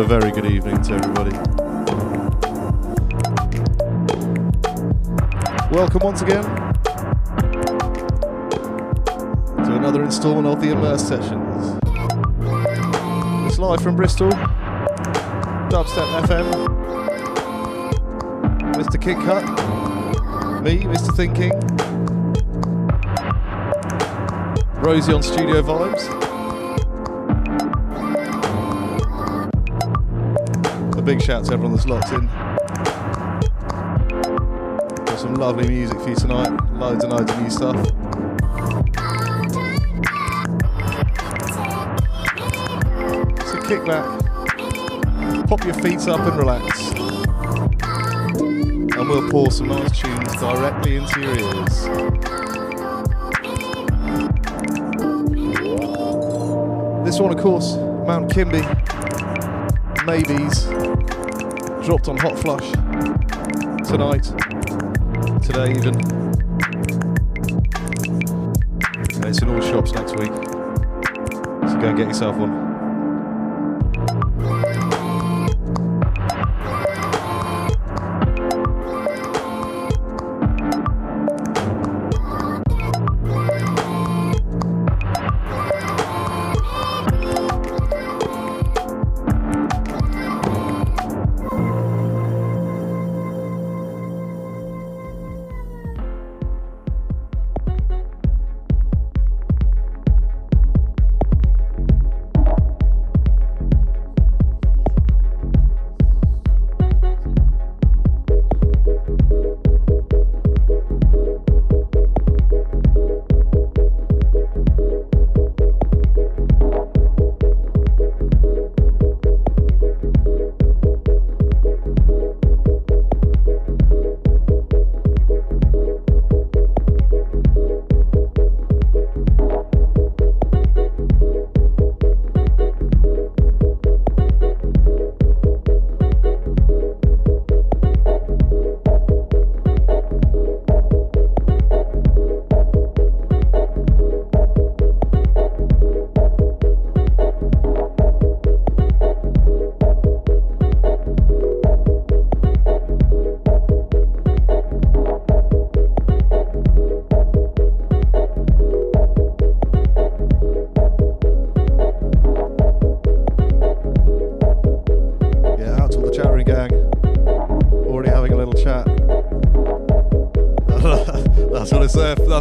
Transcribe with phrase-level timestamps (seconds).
[0.00, 1.30] a very good evening to everybody.
[5.70, 6.42] Welcome once again
[9.64, 11.78] to another instalment of the Immerse Sessions.
[13.46, 14.30] It's live from Bristol,
[15.68, 16.50] Dubstep FM,
[18.72, 18.96] Mr.
[18.96, 19.44] Kidkut,
[20.62, 21.10] me, Mr.
[21.10, 21.52] ThinKing,
[24.82, 26.29] Rosie on Studio Vibes.
[31.30, 32.26] Shout to everyone that's locked in.
[35.04, 37.76] Got some lovely music for you tonight, loads and loads of new stuff.
[43.46, 44.04] So kick back,
[45.46, 46.90] pop your feet up and relax.
[48.40, 51.84] And we'll pour some nice tunes directly into your ears.
[57.04, 58.66] This one, of course, Mount Kimbie,
[60.04, 60.66] Maybes,
[61.84, 62.72] dropped on Hot Flush
[63.88, 64.24] tonight,
[65.42, 65.94] today even.
[69.26, 70.32] It's in all shops next week,
[71.68, 72.69] so go and get yourself one.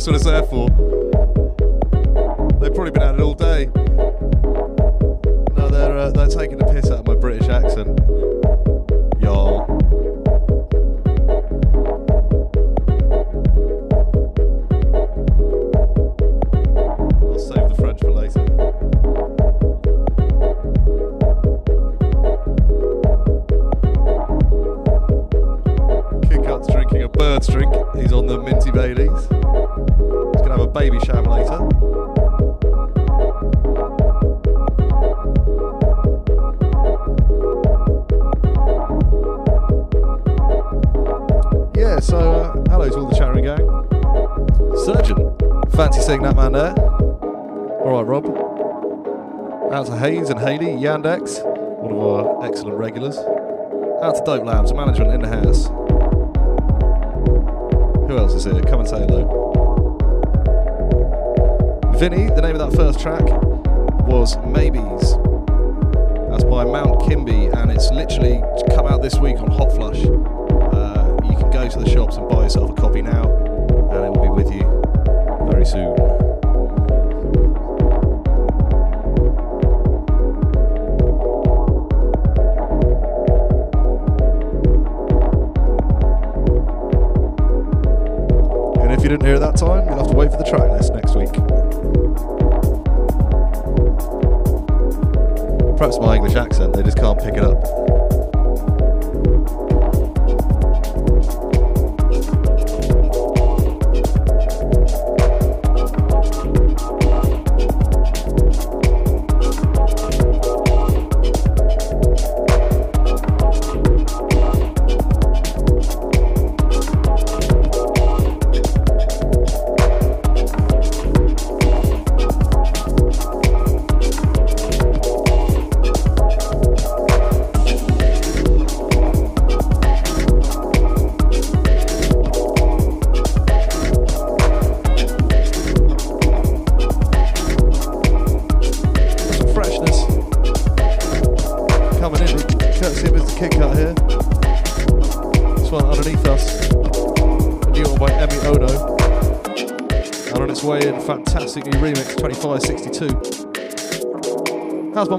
[0.07, 0.34] What it's there.
[0.40, 0.49] That's
[54.29, 55.69] Dope Labs, management in the house.
[95.79, 98.08] Perhaps my English accent, they just can't pick it up.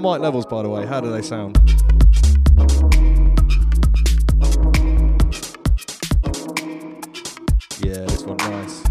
[0.00, 0.02] 2562.
[0.02, 0.86] How's mic levels, by the way?
[0.86, 1.58] How do they sound?
[7.82, 8.84] Yeah, this one nice.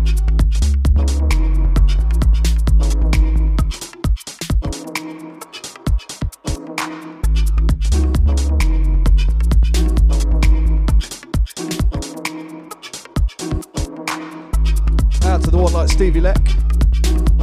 [15.25, 16.37] Out to the one like Stevie Leck.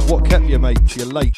[0.09, 0.95] What kept you, mate?
[0.95, 1.36] You're late.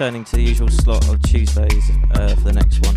[0.00, 2.96] Returning to the usual slot of Tuesdays uh, for the next one.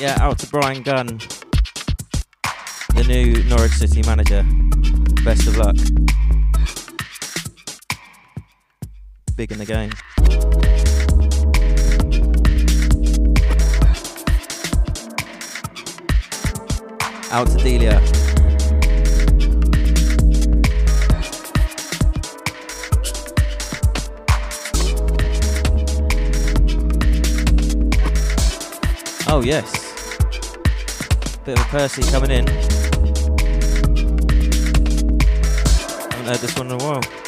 [0.00, 1.18] Yeah, Out to Brian Gunn,
[3.76, 4.42] City manager.
[5.24, 5.76] Best of luck.
[9.36, 9.90] Big in the game.
[17.30, 18.00] Out to Delia.
[29.26, 29.70] Oh, yes.
[31.44, 32.73] Bit of a Percy coming in.
[36.24, 37.23] Haven't heard this one in a while.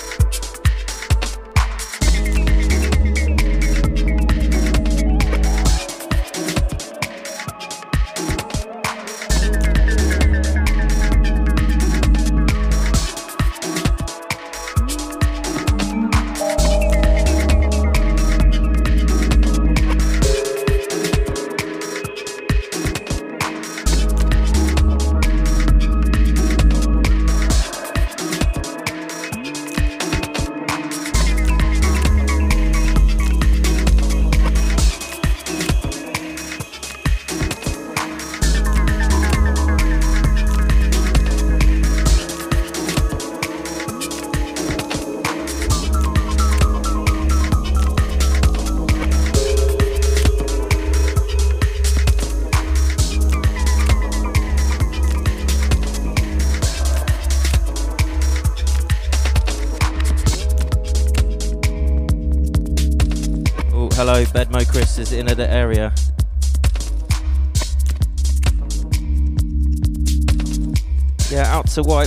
[71.76, 72.05] Yeah, out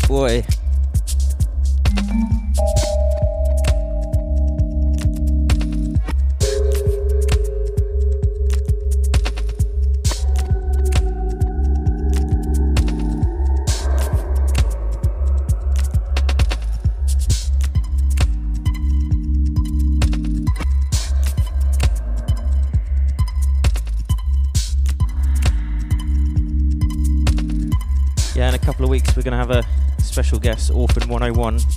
[31.10, 31.69] guest, 101.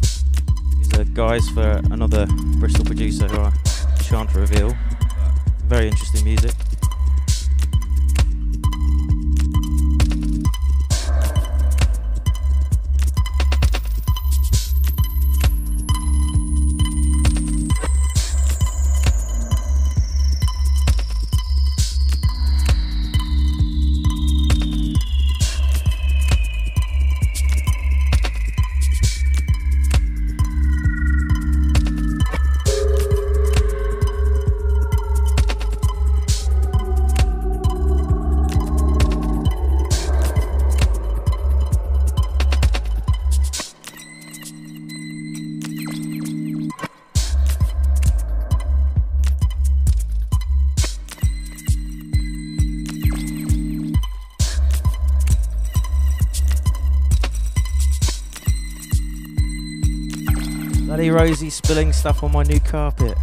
[61.72, 63.16] Stuff on my new carpet.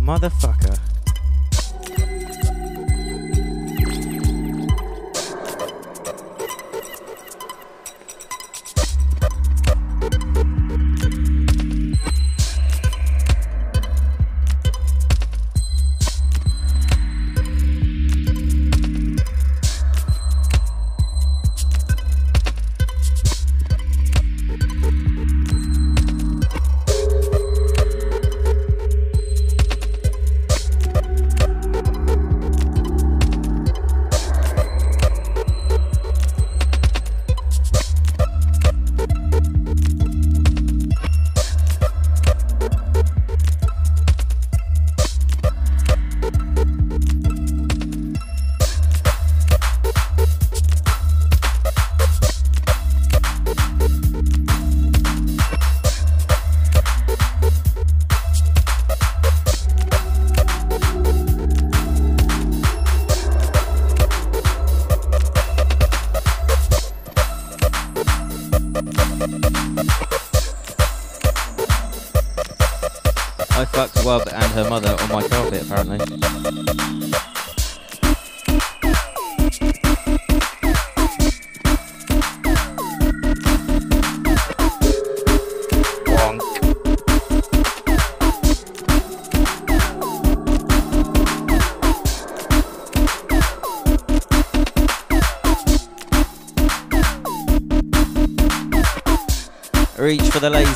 [0.00, 0.67] Motherfucker.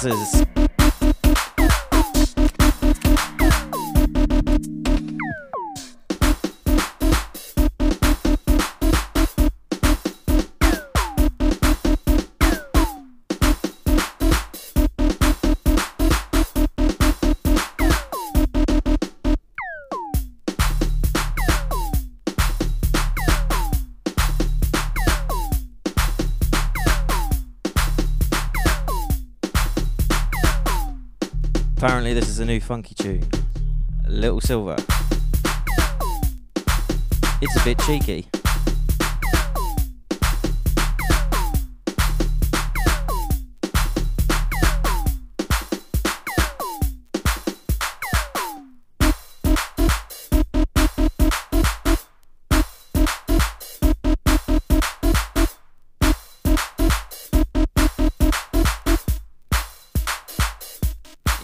[0.02, 0.32] For
[32.43, 33.25] the new funky tune.
[34.09, 34.75] Little Silver.
[37.41, 38.42] It's a bit cheeky.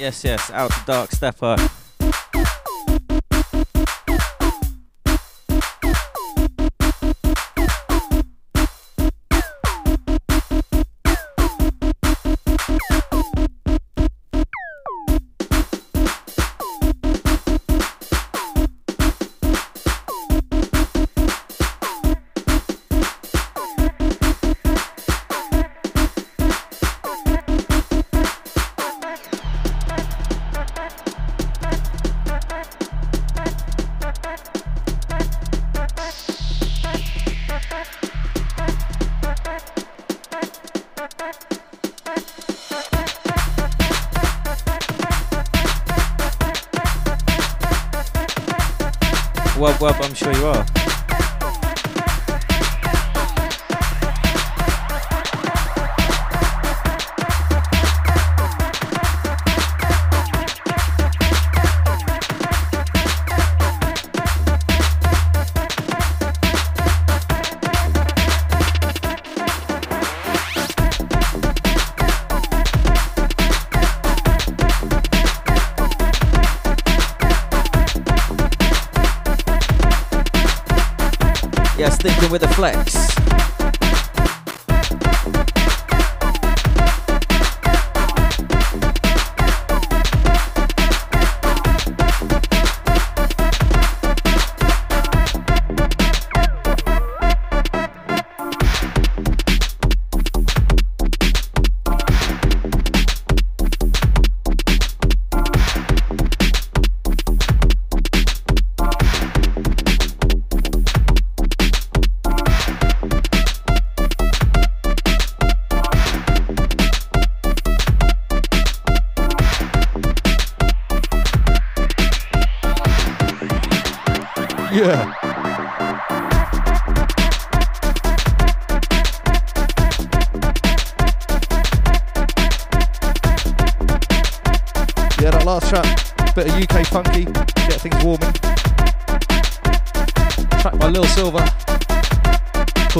[0.08, 1.77] Yes, yes, out to Dark Stepper.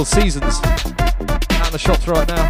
[0.09, 2.49] Seasons out in the shops right now.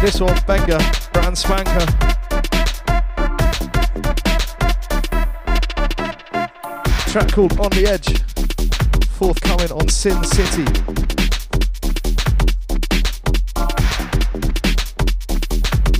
[0.00, 0.80] This one, Benga,
[1.12, 1.86] brand spanker.
[7.10, 8.22] Track called On the Edge,
[9.10, 10.64] forthcoming on Sin City.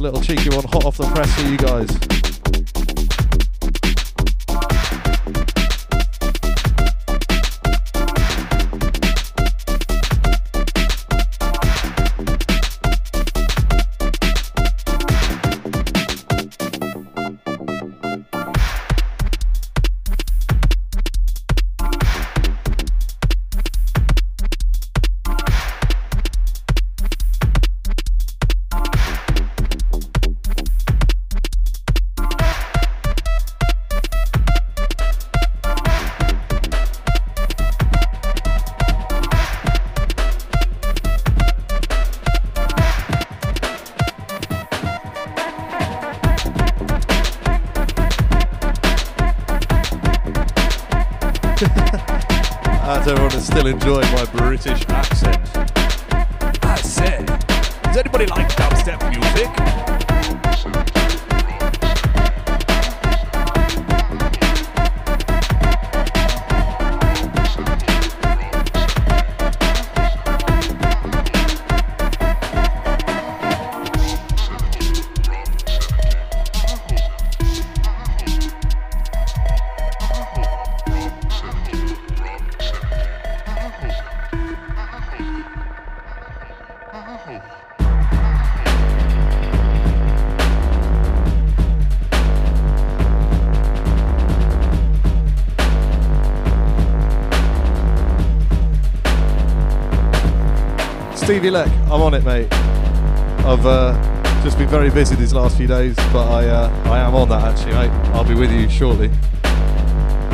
[0.00, 2.21] Little cheeky one, hot off the press for you guys.
[53.80, 54.11] Still
[101.32, 102.46] Stevie Leck, I'm on it, mate.
[102.52, 103.94] I've uh,
[104.42, 107.40] just been very busy these last few days, but I uh, I am on that
[107.40, 107.90] actually, mate.
[108.12, 109.08] I'll be with you shortly.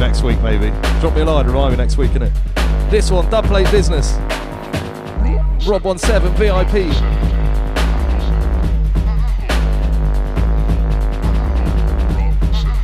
[0.00, 0.70] Next week, maybe.
[0.98, 2.32] Drop me a line, remind me next week, innit?
[2.90, 4.14] This one, Dubplate Business.
[5.68, 6.92] Rob17 VIP.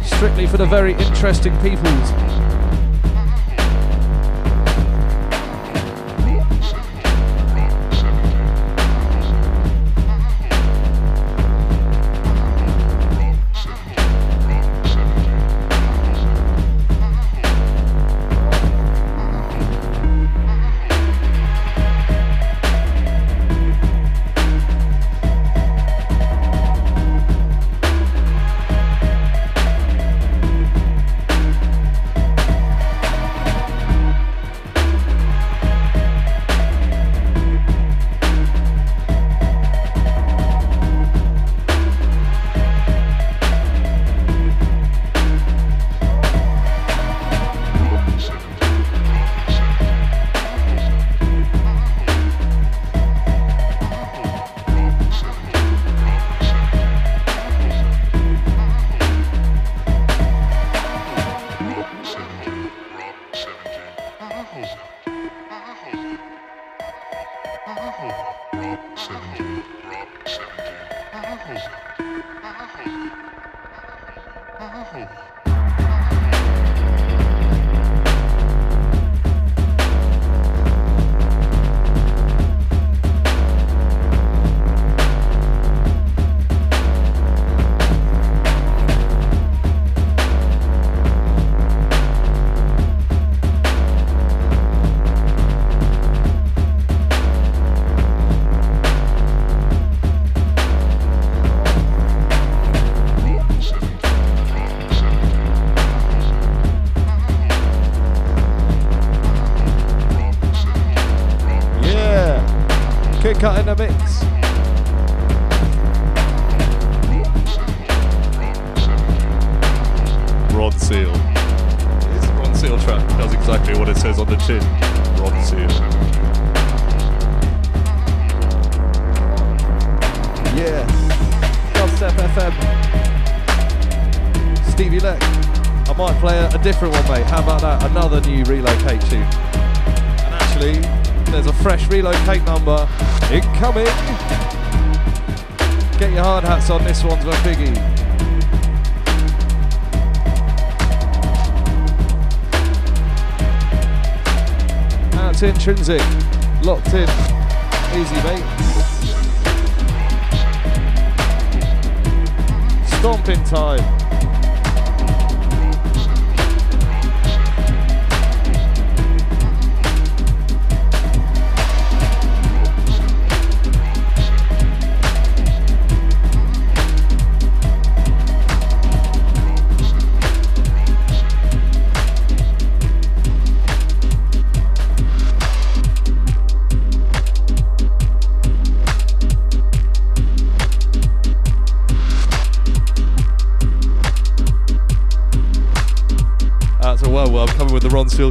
[0.06, 2.33] Strictly for the very interesting peoples.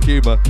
[0.04, 0.42] humor.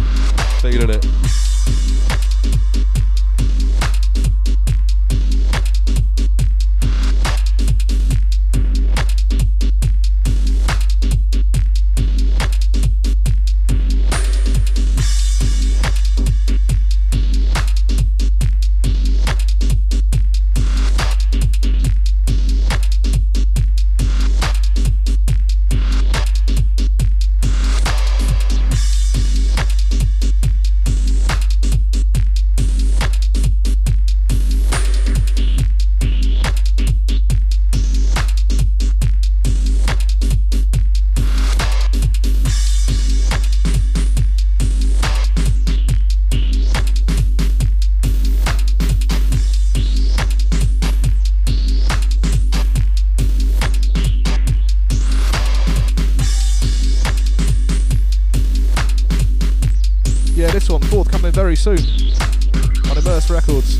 [60.73, 63.77] one forthcoming very soon on Immerse Records.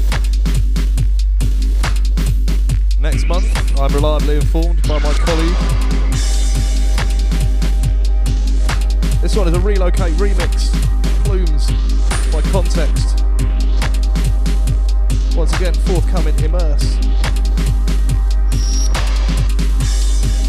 [3.00, 5.56] Next month, I'm reliably informed by my colleague.
[9.24, 10.72] This one is a relocate remix,
[11.26, 11.72] Plumes
[12.32, 13.26] by Context.
[15.36, 16.84] Once again, forthcoming Immerse.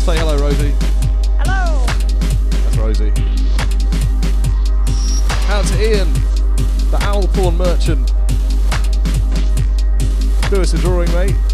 [0.05, 0.75] Say hello, Rosie.
[1.39, 1.87] Hello.
[2.51, 3.13] That's Rosie.
[5.49, 6.24] Out to Ian
[6.99, 8.07] the Owl Pawn Merchant.
[10.49, 11.54] Do us a drawing, mate.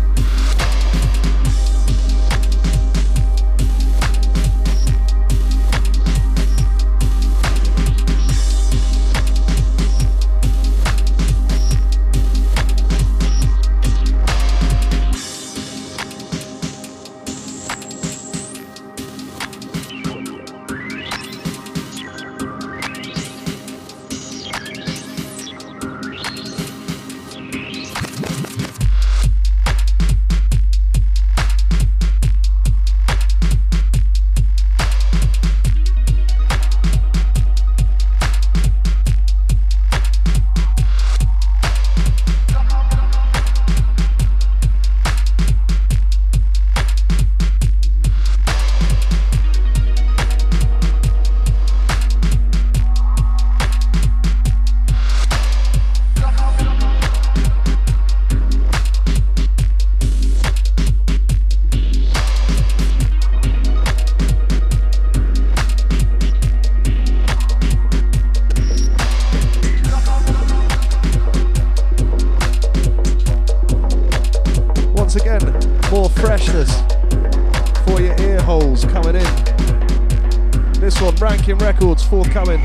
[82.10, 82.59] forthcoming.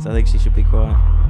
[0.00, 1.23] So I think she should be quiet.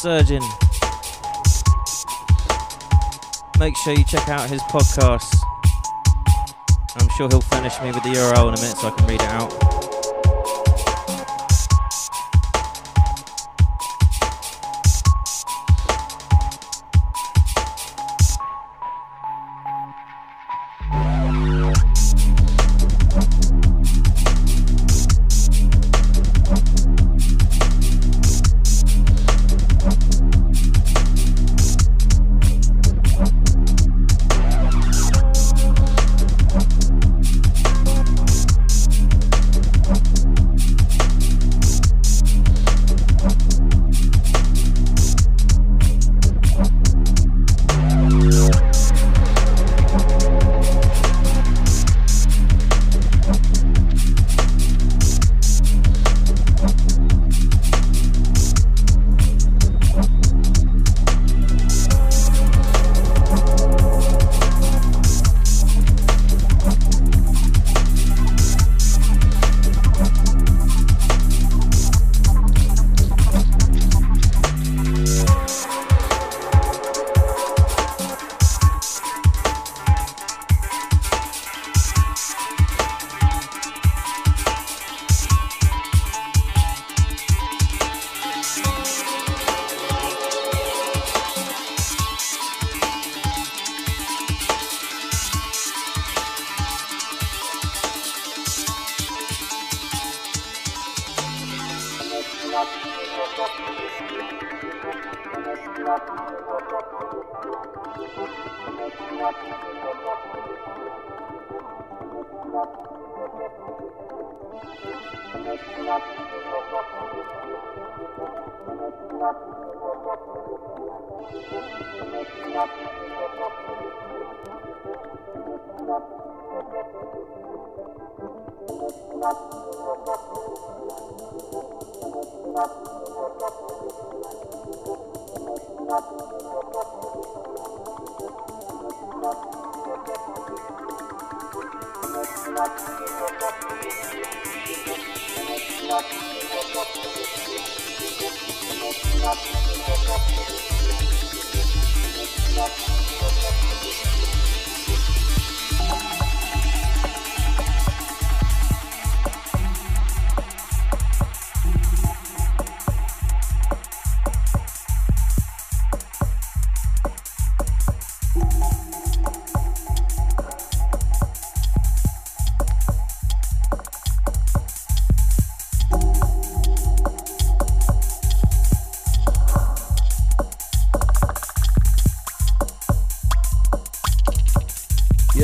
[0.00, 0.40] Surgeon.
[3.58, 5.36] Make sure you check out his podcast.
[6.98, 9.20] I'm sure he'll furnish me with the URL in a minute so I can read
[9.20, 9.99] it out.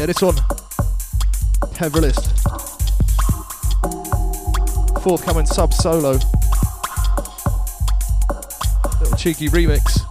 [0.07, 0.37] Yeah, this one,
[1.75, 2.31] Peverelist.
[5.03, 6.13] Forthcoming sub solo.
[9.01, 10.06] Little cheeky remix.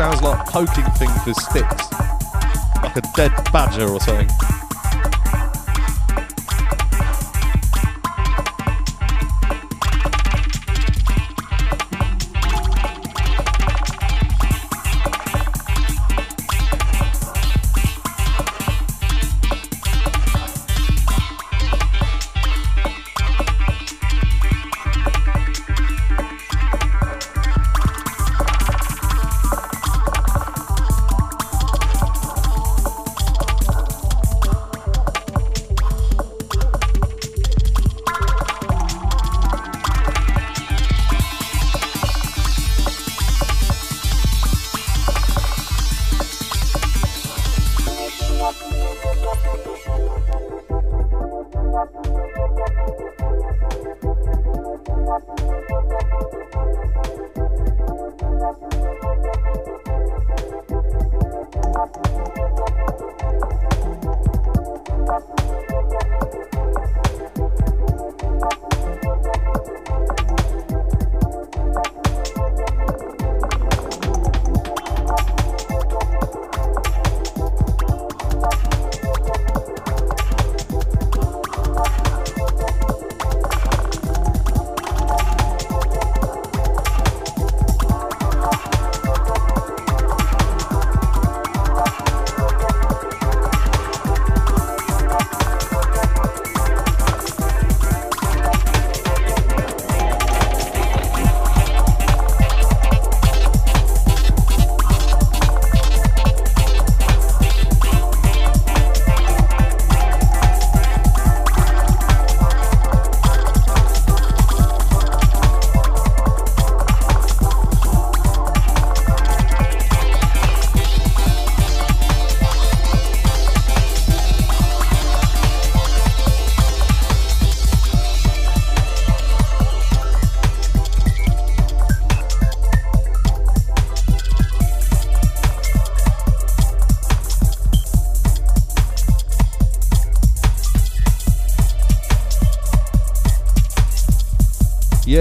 [0.00, 1.92] Sounds like poking things with sticks,
[2.82, 4.59] like a dead badger or something.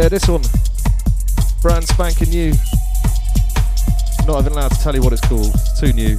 [0.09, 0.41] Yeah, this one.
[1.61, 2.53] Brand spanking new.
[4.25, 5.53] Not even allowed to tell you what it's called.
[5.53, 6.17] It's too new.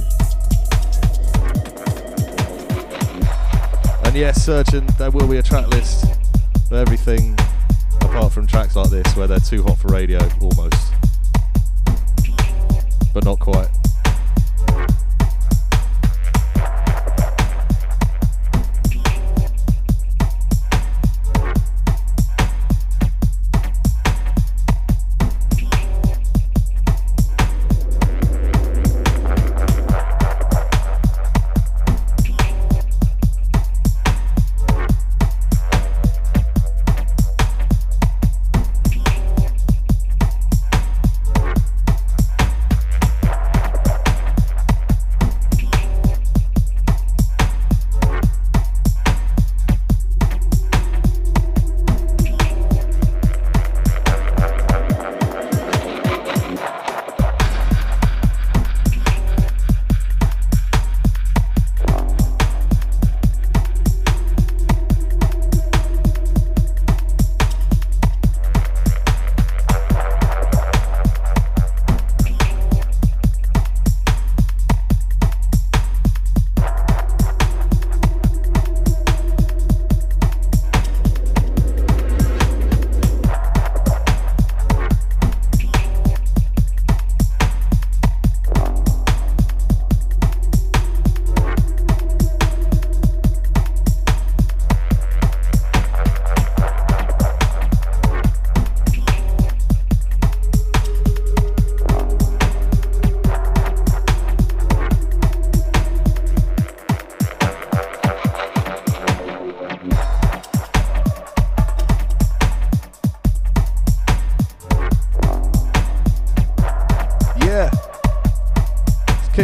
[4.05, 6.05] And yes, Surgeon, there will be a track list
[6.69, 7.37] for everything
[7.99, 10.93] apart from tracks like this where they're too hot for radio, almost.
[13.13, 13.70] But not quite.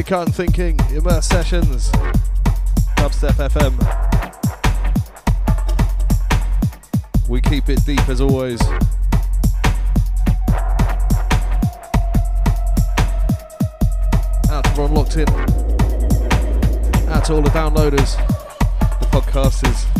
[0.10, 1.92] And ThinKing, Immerse Sessions,
[2.96, 3.76] Dubstep FM.
[7.28, 8.62] We keep it deep as always.
[14.50, 15.28] Out to Ron Locked In.
[17.10, 18.16] Out to all the downloaders,
[19.02, 19.97] the podcasters.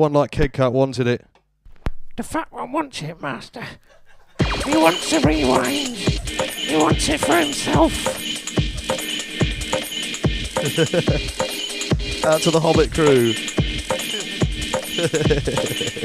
[0.00, 1.26] One like Kidkut wanted it.
[2.16, 3.62] The fat one wants it, Master.
[4.64, 5.94] He wants to rewind.
[5.94, 7.92] He wants it for himself.
[12.24, 13.34] Out to the Hobbit crew.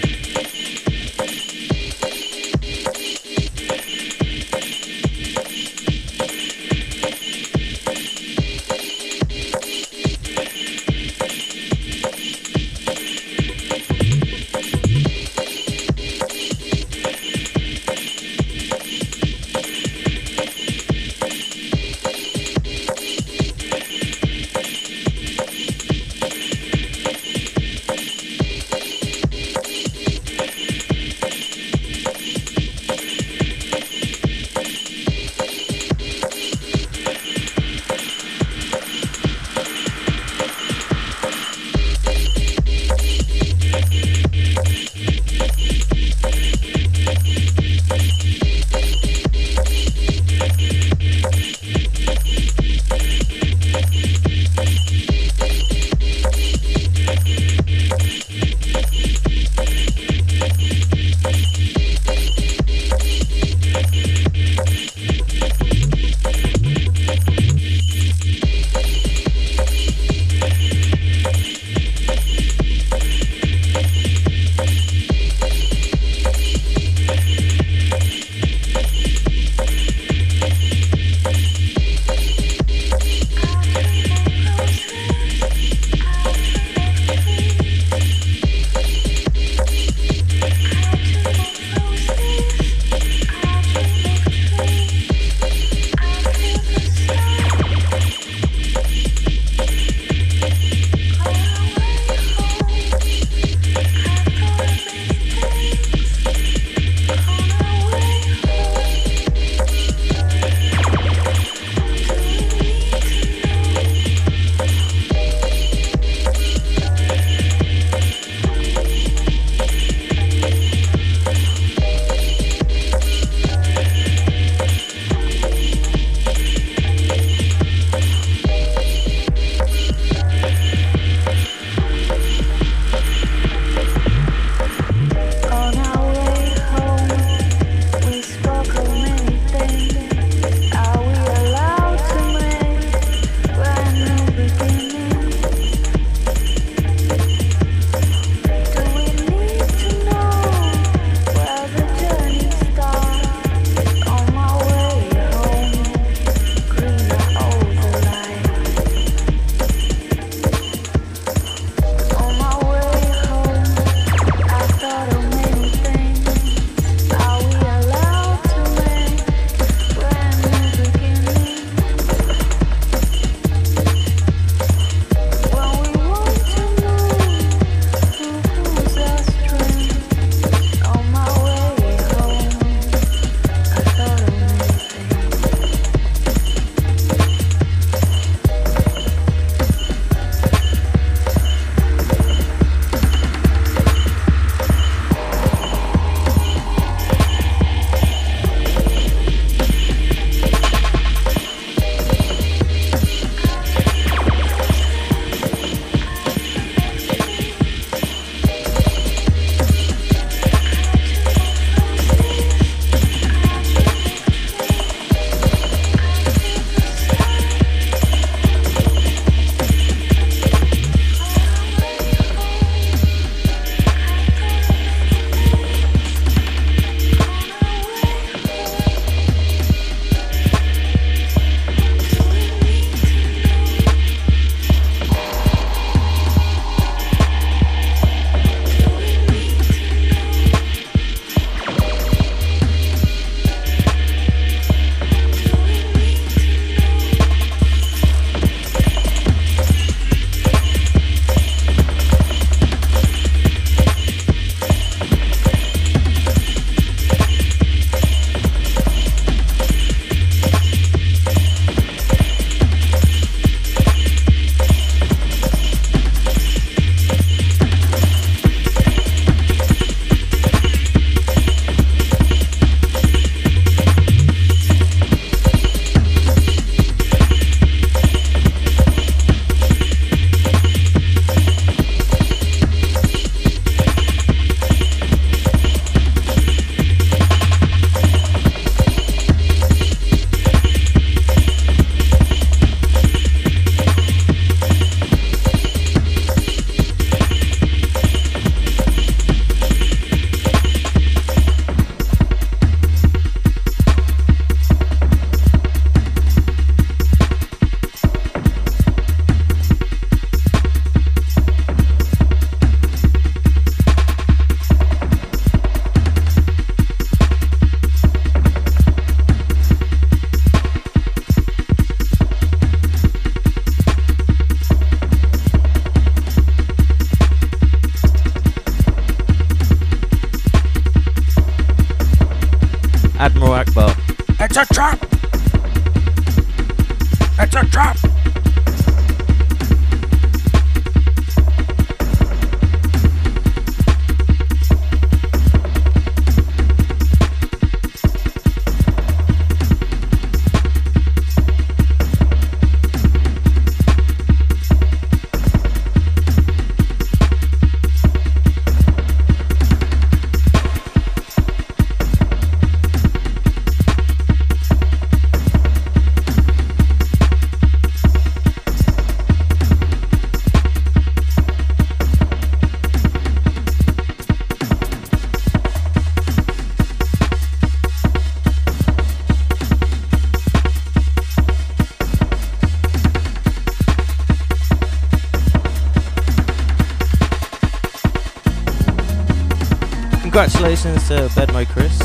[390.36, 391.98] Congratulations to Bedmo Chris.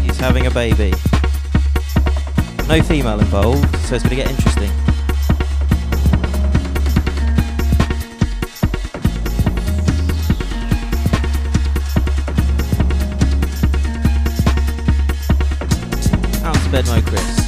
[0.00, 0.92] He's having a baby.
[2.66, 4.70] No female involved, so it's going to get interesting.
[16.42, 17.39] Out to Bedmo Chris.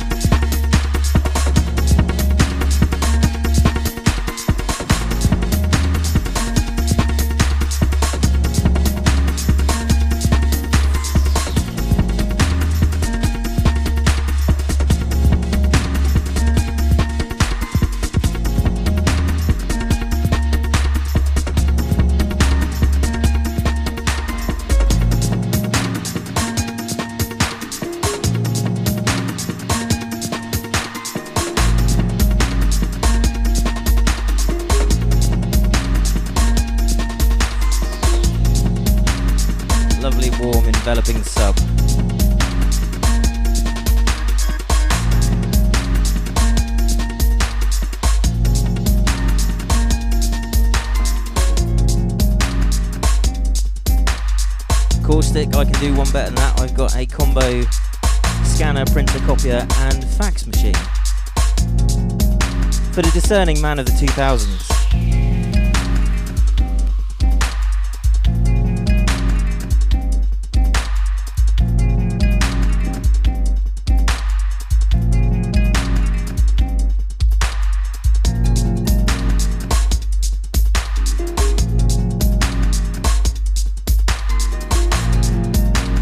[63.32, 64.68] Discerning man of the 2000s.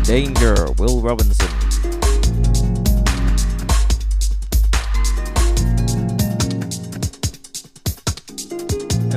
[0.05, 1.60] Danger, Will Robinson.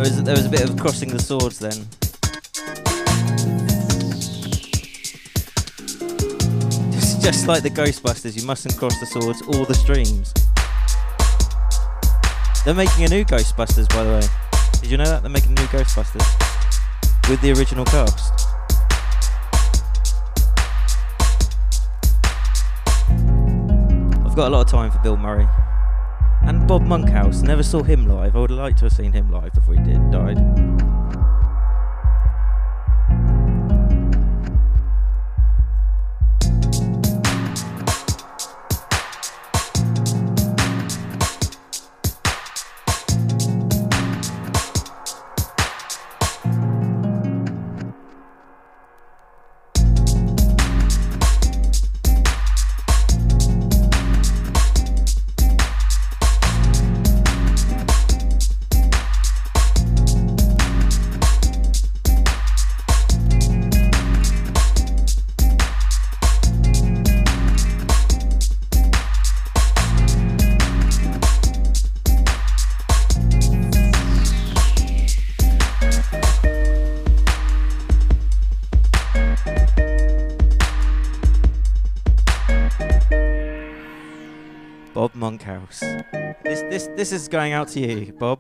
[0.03, 1.87] Was there was a bit of crossing the swords then.
[6.91, 10.33] It's just like the Ghostbusters, you mustn't cross the swords or the streams.
[12.65, 14.27] They're making a new Ghostbusters, by the way.
[14.81, 15.21] Did you know that?
[15.21, 18.33] They're making a new Ghostbusters with the original cast.
[24.25, 25.47] I've got a lot of time for Bill Murray.
[26.45, 27.41] And Bob Monkhouse.
[27.41, 28.35] Never saw him live.
[28.35, 30.37] I would like to have seen him live before he did died.
[87.03, 88.39] This is going out to you, Bob.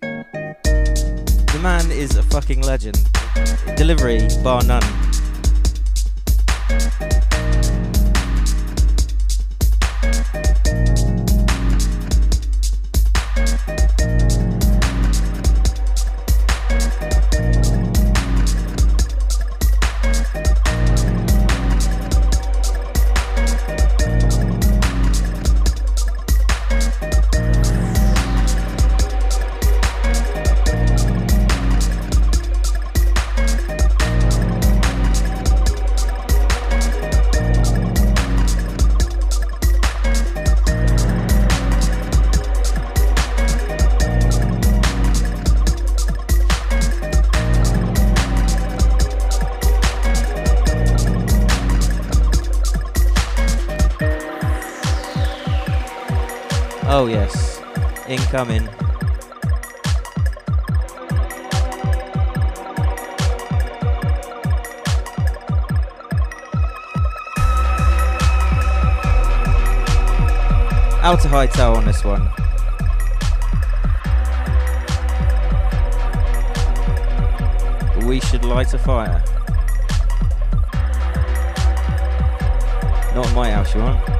[0.00, 3.04] The man is a fucking legend.
[3.76, 5.09] Delivery, bar none.
[58.30, 58.68] coming.
[71.02, 72.30] Out high tower on this one.
[78.06, 79.24] We should light a fire.
[83.12, 84.19] Not my house, you want.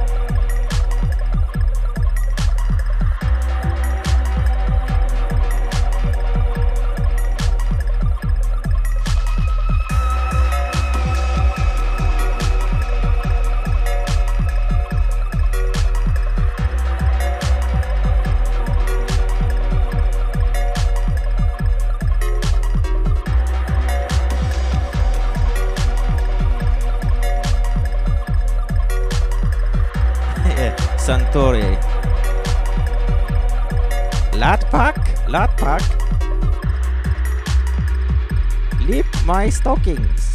[39.71, 40.30] Talkings.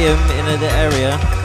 [0.00, 1.39] In the area.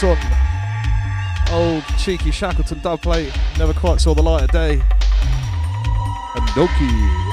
[0.00, 4.74] This one, old cheeky Shackleton dub plate, never quite saw the light of day.
[6.34, 7.27] And Doki.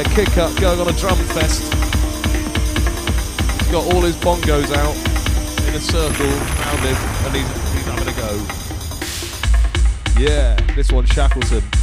[0.00, 1.60] Yeah, kick up going on a drum fest.
[3.58, 4.96] He's got all his bongos out
[5.68, 6.96] in a circle around him
[7.26, 8.32] and he's, he's having a go.
[10.18, 11.79] Yeah, this one Shackleton.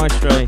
[0.00, 0.39] Maestro.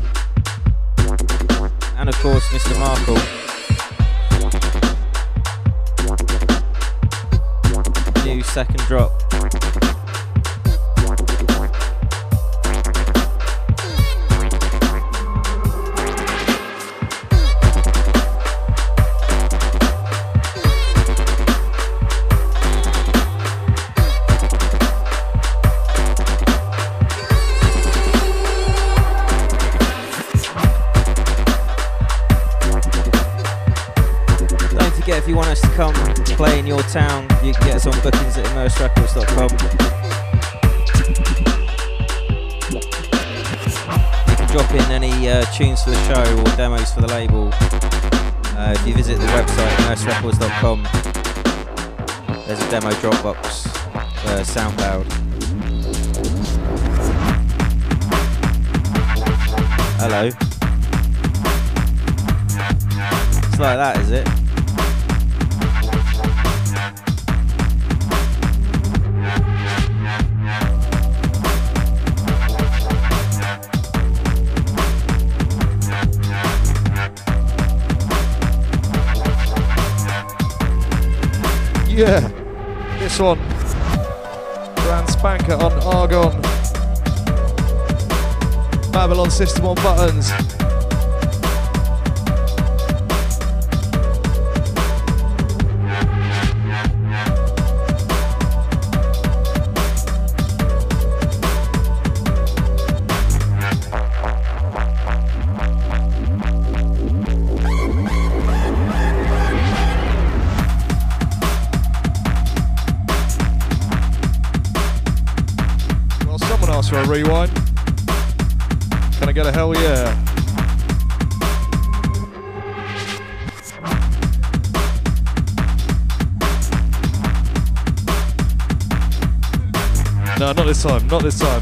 [131.13, 131.61] Not this time.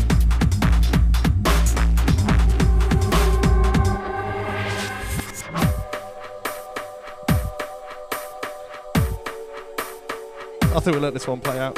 [10.63, 11.77] I think we'll let this one play out.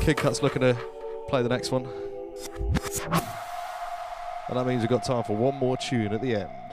[0.00, 0.74] Kidkut's looking to
[1.28, 1.86] play the next one.
[4.48, 6.65] And that means we've got time for one more tune at the end.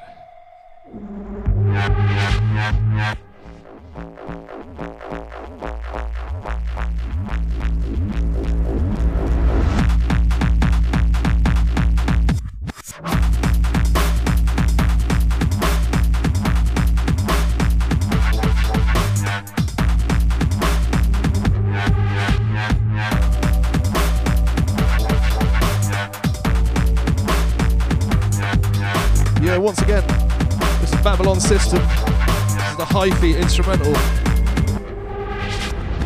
[33.55, 33.93] instrumental.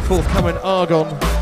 [0.05, 1.36] Forthcoming Argon.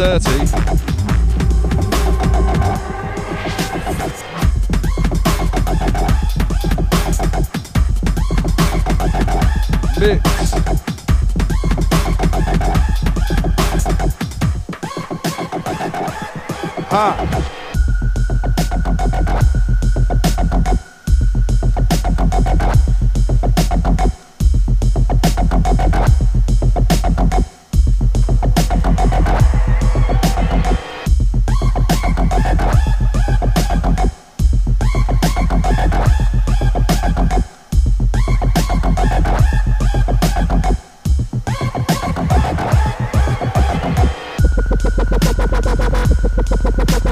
[0.00, 0.69] 30.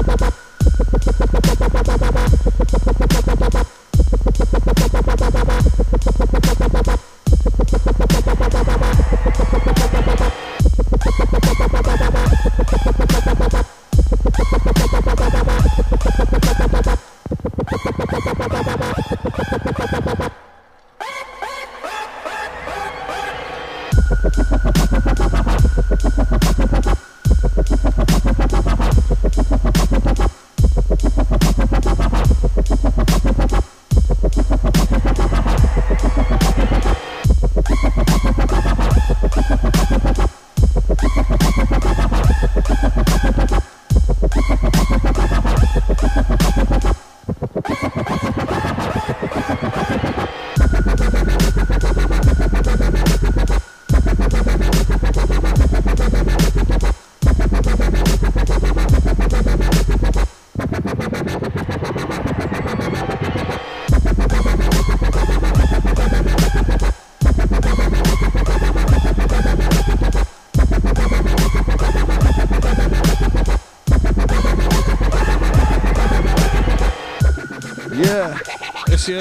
[0.01, 0.48] Bye.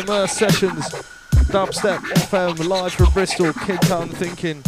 [0.09, 0.89] Jam Sessions,
[1.52, 4.64] Dubstep FM, live from Bristol, Kid Town ThinKing.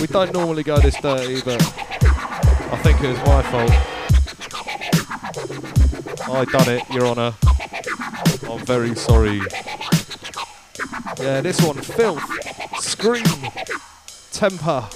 [0.00, 3.72] We don't normally go this dirty, but I think it was my fault.
[6.30, 7.34] I done it, Your Honour.
[8.48, 9.40] I'm very sorry.
[11.18, 12.22] Yeah, this one, Filth,
[12.78, 13.24] Skream,
[14.30, 14.95] Tempa.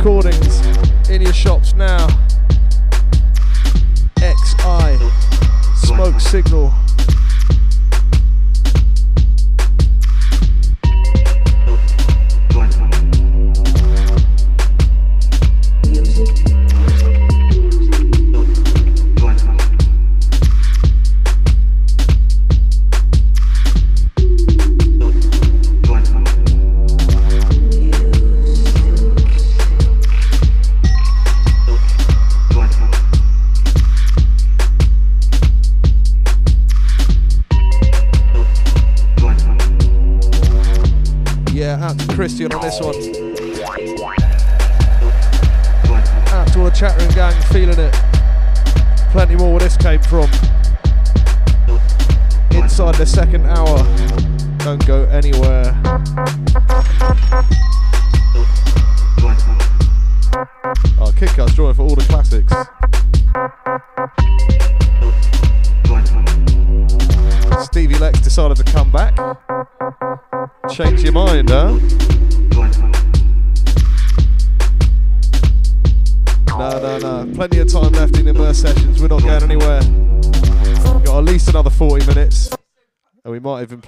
[0.00, 0.49] recordings.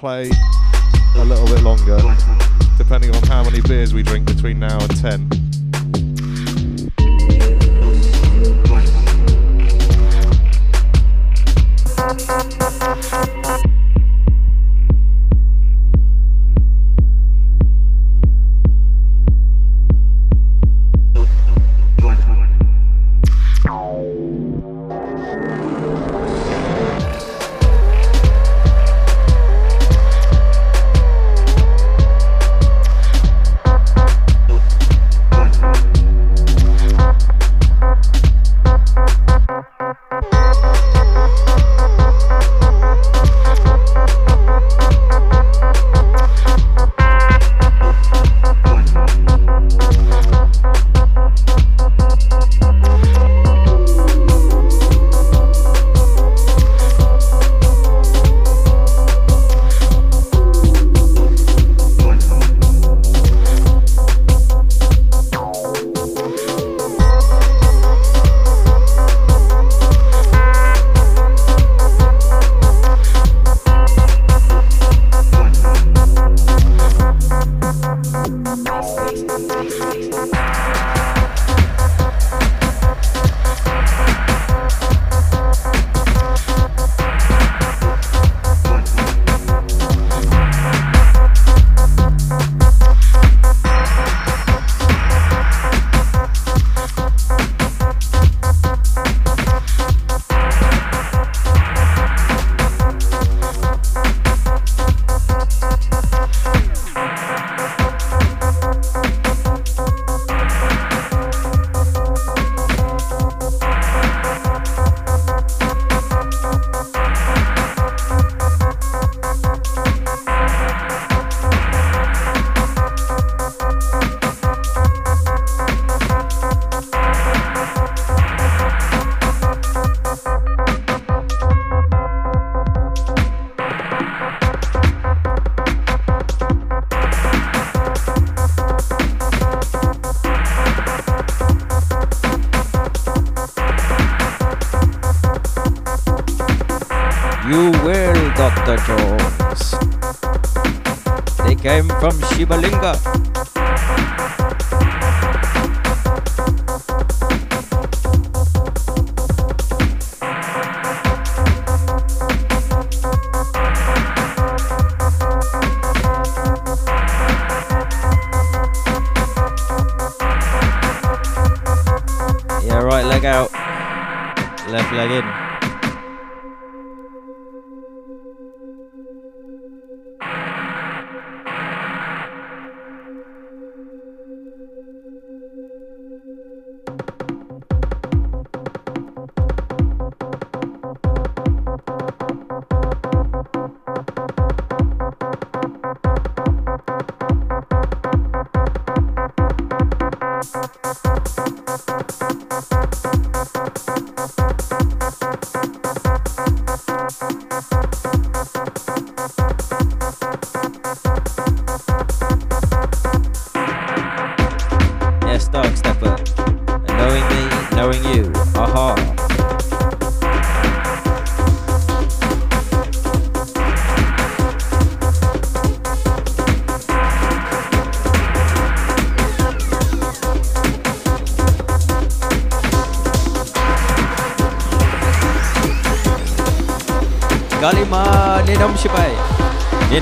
[0.03, 0.32] play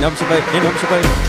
[0.02, 1.21] não nome de Jesus, em nome.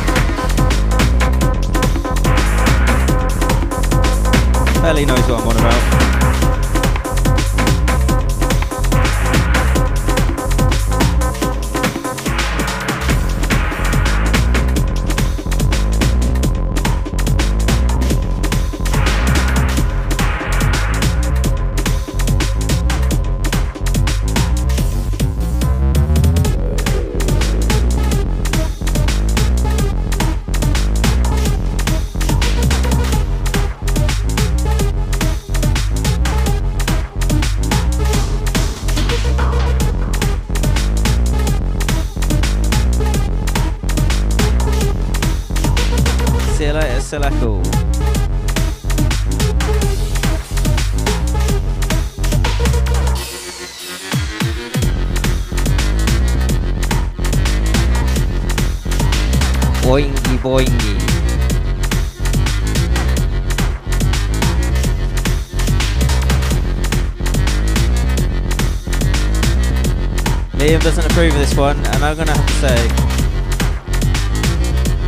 [71.22, 72.88] Approve of this one, and I'm gonna have to say,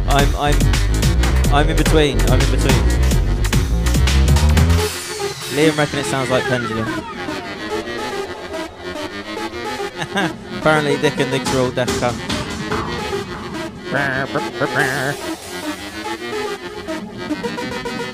[0.06, 0.54] I'm I'm
[1.52, 2.20] I'm in between.
[2.30, 2.84] I'm in between.
[5.56, 6.86] Liam reckon it sounds like pendulum.
[10.60, 11.88] Apparently, Dick and Nick's are all deaf.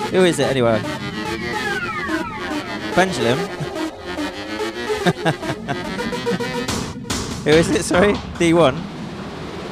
[0.09, 0.81] Who is it anyway?
[2.95, 3.37] Pendulum.
[7.43, 7.83] Who is it?
[7.83, 8.77] Sorry, D1.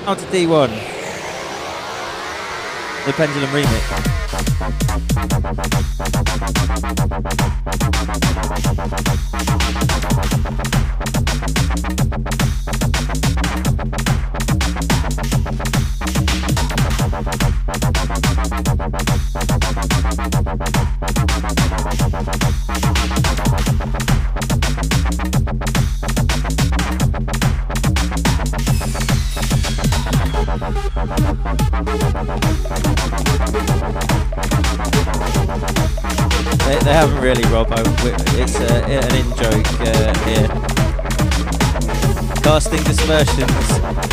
[0.08, 0.70] Out to D1.
[3.06, 4.29] The Pendulum remix.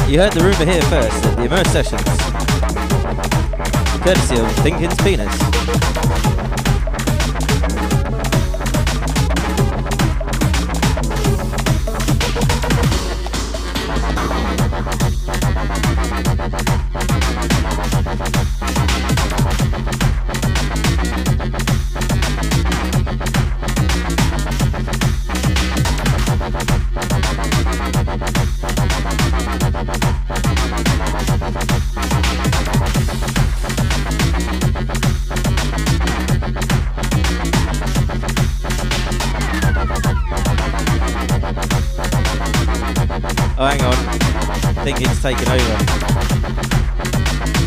[0.08, 2.00] You heard the rumour here first at the Immerse Sessions.
[4.04, 5.55] Courtesy of ThinKing's Penis.
[45.26, 45.34] Over.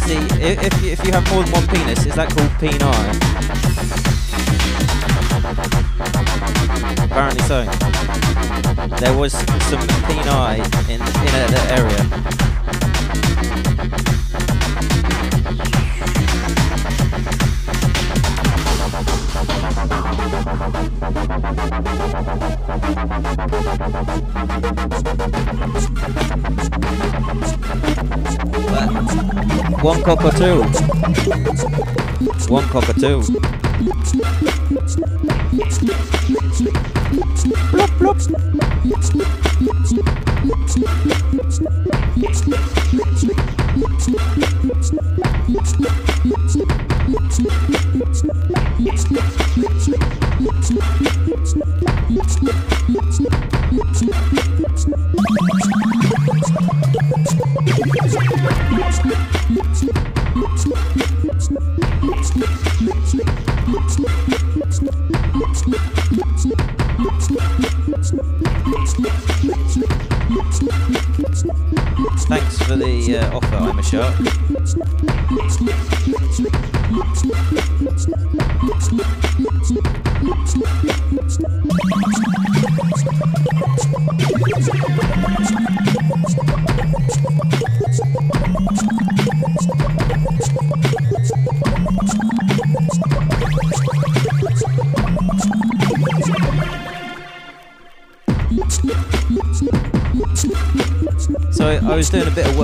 [0.08, 2.80] See, if, you- if you have more than one penis, is that called peni?
[7.04, 7.66] Apparently so.
[9.02, 10.56] There was some peni
[10.88, 12.30] in, in a the, area.
[29.82, 30.62] One cockatoo.
[32.48, 33.24] One cockatoo.
[37.72, 38.20] Plop, plop.
[72.70, 74.14] For the uh, offer, I'm a shark.
[81.28, 82.29] So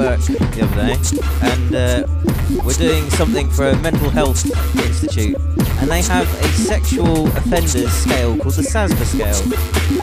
[0.06, 0.96] work the other day,
[1.42, 4.46] and uh, we're doing something for a mental health
[4.78, 5.36] institute,
[5.80, 9.42] and they have a sexual offenders scale called the SASBA scale,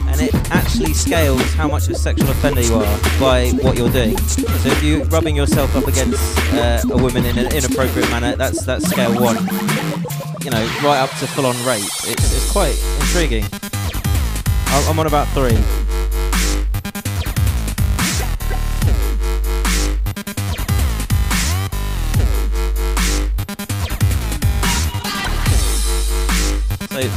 [0.09, 3.91] and it actually scales how much of a sexual offender you are by what you're
[3.91, 4.17] doing.
[4.17, 6.19] So if you're rubbing yourself up against
[6.53, 9.37] uh, a woman in an inappropriate manner, that's that's scale one.
[10.43, 11.85] You know, right up to full-on rape.
[12.03, 13.45] It's, it's quite intriguing.
[14.67, 15.82] I'm I'm on about three.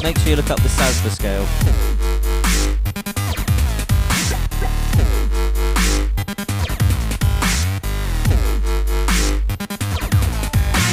[0.06, 1.42] Make sure you look up the SASBA scale.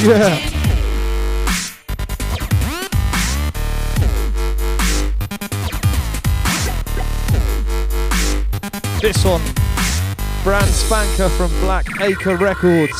[0.01, 0.49] Yeah.
[8.99, 9.43] This one,
[10.43, 12.99] brand spanker from Black Acre Records.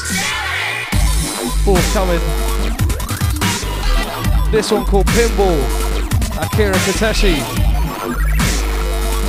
[1.66, 2.22] Forthcoming.
[4.52, 5.83] This one called Pinball,
[6.44, 7.40] Akira Kiteshi.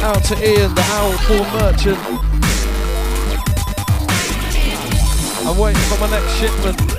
[0.02, 1.98] Out to Ian, the Owl Paul Merchant.
[5.46, 6.93] I'm waiting for my next shipment.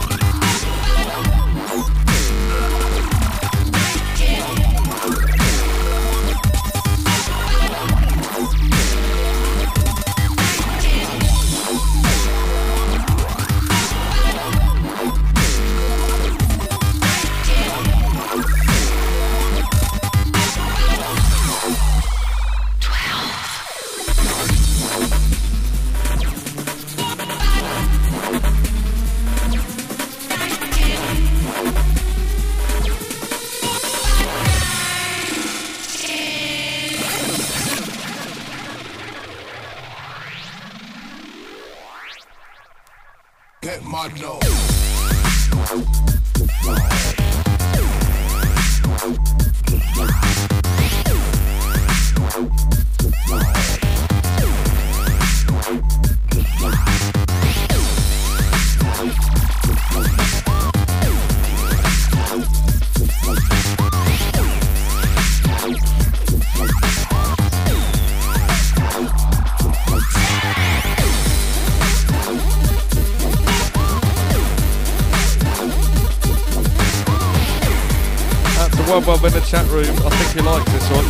[79.02, 79.86] Wub in the chat room.
[80.06, 81.06] I think he likes this one.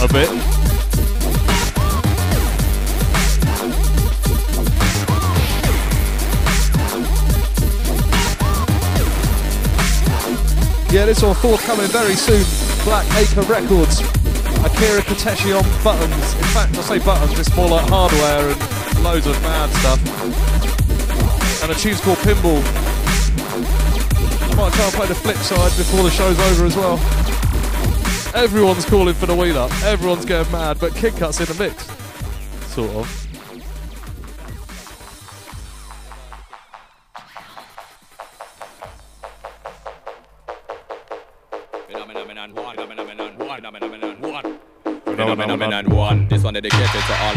[0.00, 0.30] A bit.
[10.90, 12.44] Yeah, this one forthcoming very soon.
[12.84, 14.00] Black Acre Records.
[14.64, 16.34] Akira Kiteshi on buttons.
[16.34, 20.00] In fact, I say buttons, it's more like hardware and loads of mad stuff.
[21.62, 22.77] And a tune's called Pinball.
[24.58, 26.98] Might try and play the flip side before the show's over as well.
[28.34, 29.70] Everyone's calling for the wheel up.
[29.84, 31.86] Everyone's going mad, but Kidkut's in the mix.
[32.72, 33.28] Sort of.
[45.04, 46.28] Phenomenon one.
[46.28, 47.34] This one dedicated to all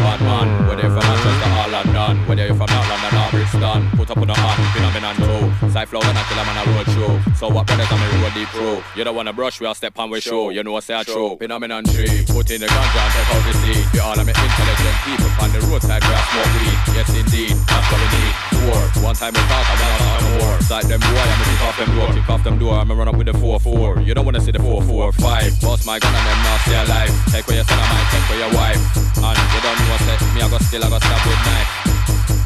[6.32, 7.12] A a road show.
[7.36, 8.82] So what brothers on me road deep pro?
[8.96, 10.50] You don't wanna brush, we'll step on with show.
[10.50, 11.36] You know I say I true.
[11.36, 12.24] Phenomenon three.
[12.24, 13.84] Put in the ganja and take out the seed.
[13.94, 16.78] You all of me intelligent people on the roadside where I smoke weed.
[16.96, 18.34] Yes indeed, that's what we need.
[18.64, 18.80] Four.
[19.04, 20.60] One time we talk, I'm not on the war.
[20.62, 22.74] Side them boy, I'm kick off them door, kick off them door.
[22.80, 24.00] I'ma run up with the four four.
[24.00, 25.52] You don't wanna see the four four five.
[25.60, 27.12] Boss my gun and them now stay alive.
[27.30, 28.80] Take where your son of mine, take where your wife.
[29.20, 31.81] And you don't know what's Me I go still, I go stab with knife.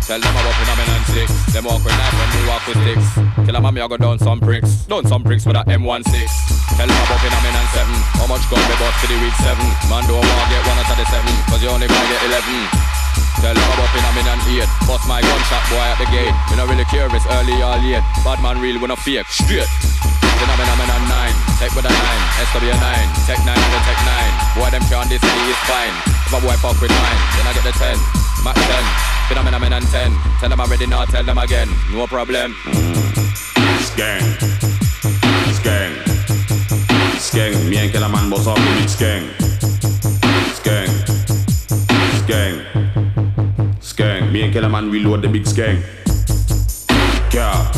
[0.06, 1.26] Tell them about phenomenon six.
[1.50, 3.10] Them walk with knife when we walk with sticks.
[3.42, 4.86] Kill a mommy, I go down some bricks.
[4.86, 6.06] Down some bricks with a M16.
[6.78, 7.98] Tell them about phenomenon seven.
[8.14, 9.66] How much gun me bought for the week seven?
[9.90, 11.34] Man don't want get one out of the seven.
[11.50, 12.54] Cause you only gonna get eleven.
[13.42, 14.70] Tell them about phenomenon eight.
[14.86, 16.30] Bust my gunshot boy at the gate.
[16.30, 18.06] Me not really it's early or late.
[18.22, 19.26] Bad man real when I fake.
[19.26, 19.66] Straight.
[20.38, 21.34] Phenomenon nine.
[21.58, 22.22] Take with a nine.
[22.54, 23.08] SW nine.
[23.26, 24.32] Tech nine and the tech nine.
[24.54, 25.94] Boy them can't this me is fine.
[26.30, 27.98] If a boy fuck with mine, then I get the ten.
[28.46, 28.54] Mac
[29.28, 29.44] ten.
[29.44, 30.12] Phenomenon ten.
[30.40, 31.04] Tell them I'm ready now.
[31.04, 31.68] Tell them again.
[31.92, 32.54] No problem.
[33.80, 34.22] Skeng.
[35.58, 35.92] Skeng.
[37.18, 37.68] Skeng.
[37.68, 39.24] Me and Killer Man boss off the big skeng.
[40.54, 40.90] Skeng.
[42.22, 42.56] Skeng.
[43.80, 44.32] Skeng.
[44.32, 45.82] Me and Killer Man reload the big skeng.
[47.30, 47.70] Car.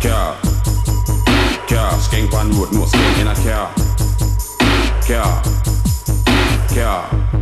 [0.00, 0.36] Car.
[1.68, 1.92] Car.
[1.98, 2.72] Skeng pan road.
[2.72, 3.72] No skeng in a car.
[5.06, 5.42] Car.
[6.74, 7.39] Car.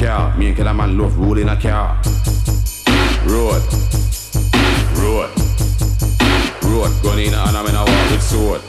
[0.00, 0.34] Car.
[0.38, 2.00] Me and Killer Man love rolling a car.
[3.26, 3.62] Road.
[4.96, 5.30] Road.
[6.62, 8.62] Road, gun in and I'm in a war with sword.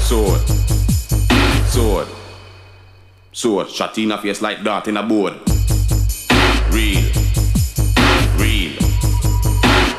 [0.00, 0.40] Sword.
[1.68, 2.08] Sword.
[3.30, 3.70] Sword.
[3.70, 5.34] Shot in a face like dart in a board.
[6.72, 7.06] Real.
[8.36, 8.72] Real.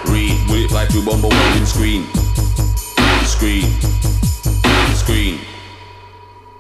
[0.10, 0.48] Real.
[0.48, 2.06] Bullet fly through bumble welding screen.
[3.24, 3.72] Screen.
[4.94, 5.51] Screen.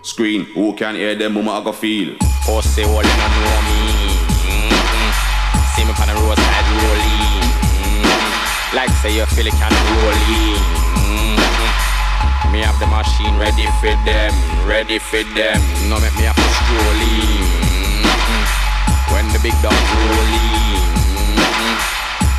[0.03, 0.45] Screen.
[0.57, 2.15] Who can hear them mama I go feel?
[2.45, 4.17] Pussy all you don't know me.
[4.49, 5.13] Mm-mm.
[5.77, 7.45] See me on the roadside rolling.
[8.01, 8.73] Mm-mm.
[8.73, 9.69] Like say you feel it can
[10.01, 10.57] rolling.
[11.05, 12.51] Mm-mm.
[12.51, 14.33] Me have the machine ready for them,
[14.67, 15.61] ready for them.
[15.87, 17.45] No make me have to strolling.
[18.01, 18.45] Mm-mm.
[19.13, 20.41] When the big dog rolling.
[20.49, 20.80] Mm-mm.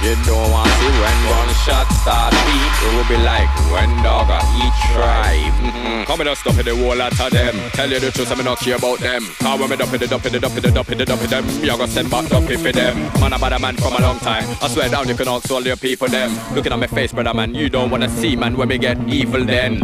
[0.03, 2.75] You don't want to see when one shot start beat.
[2.83, 5.55] It will be like when dog a eat tribe.
[5.63, 6.05] Mm-hmm.
[6.07, 7.55] Come and stuff in the wall out of them.
[7.71, 9.23] Tell you the truth, I'm not care about them.
[9.39, 11.05] Cause when me dump in the dump in the dump in the dump in the
[11.05, 12.97] dump in them, me a go send back dump for them.
[13.21, 14.45] Man, I'm a man from a long time.
[14.61, 16.37] I swear down, you can also all your people them.
[16.53, 19.45] Looking at my face, brother man, you don't wanna see man when we get evil
[19.45, 19.79] then.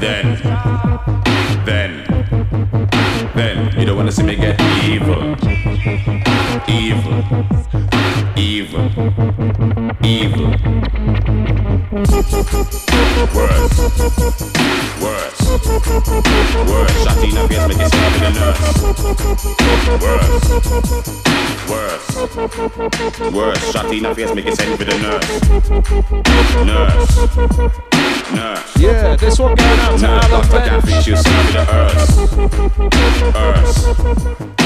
[0.00, 0.40] Then.
[1.66, 2.02] Then.
[3.34, 3.78] Then.
[3.78, 4.58] You don't wanna see me get
[4.88, 5.36] evil.
[6.66, 8.05] Evil.
[8.36, 8.84] Evil.
[10.04, 10.48] Evil.
[13.34, 13.78] Worse.
[15.00, 15.40] Worse.
[16.68, 17.06] Worse.
[17.22, 18.60] In a face, make it stop in the nurse.
[20.02, 20.34] Worse.
[21.70, 22.06] Worse.
[23.32, 23.74] Worse.
[23.90, 25.28] In a face, make it send for the nurse.
[26.66, 27.16] Nurse.
[28.34, 28.76] Nurse.
[28.76, 30.92] Yeah, this one going out to Nurse, Alan doctor can't Ben.
[30.92, 32.02] fix you, send for the earth.
[33.36, 34.65] Earth.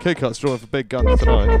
[0.00, 1.60] Kidkut's drawing for big guns tonight.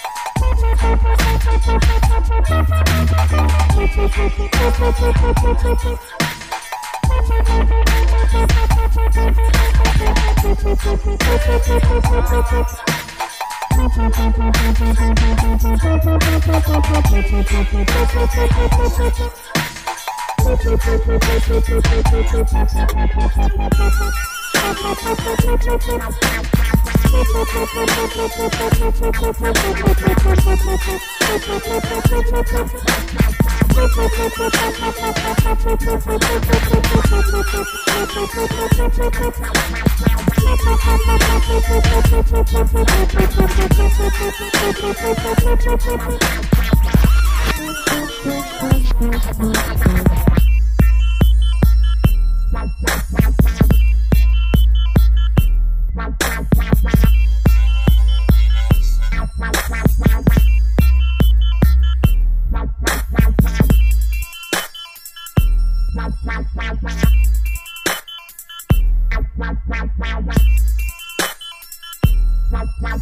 [0.63, 1.21] I'm
[55.93, 56.30] Wow.
[66.23, 66.77] Wow, wow,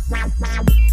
[0.09, 0.88] wow, wow.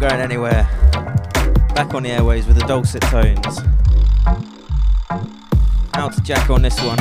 [0.00, 0.62] Going anywhere.
[1.74, 3.58] Back on the airways with the dulcet tones.
[5.92, 6.96] Out to Jack on this one.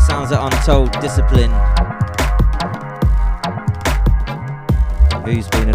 [0.00, 1.52] Sounds of untold discipline.
[5.24, 5.68] Who's been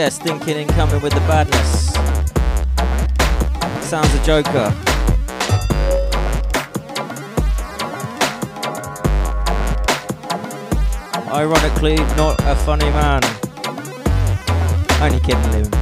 [0.00, 1.92] Yeah, stinking in coming with the badness.
[3.86, 4.74] Sounds a joker.
[11.30, 13.22] Ironically, not a funny man.
[15.02, 15.79] Only kidding, Liam.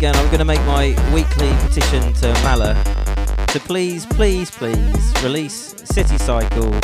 [0.00, 2.72] Again, I'm going to make my weekly petition to Mala
[3.48, 6.74] to please, please, please release City Cycle.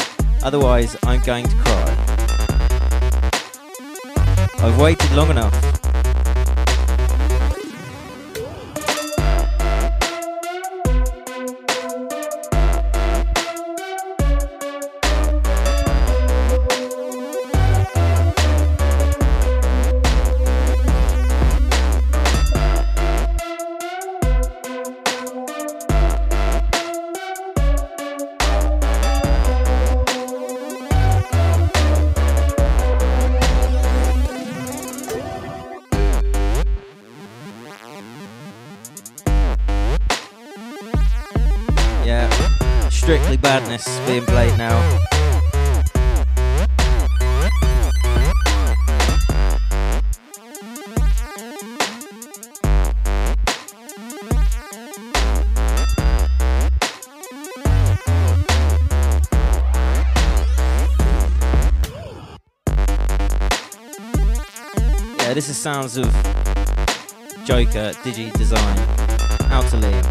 [0.43, 1.97] Otherwise, I'm going to cry.
[4.59, 5.66] I've waited long enough.
[65.67, 66.07] Sounds of
[67.45, 68.79] Joker Digidesign.
[69.51, 70.05] Out to Liam.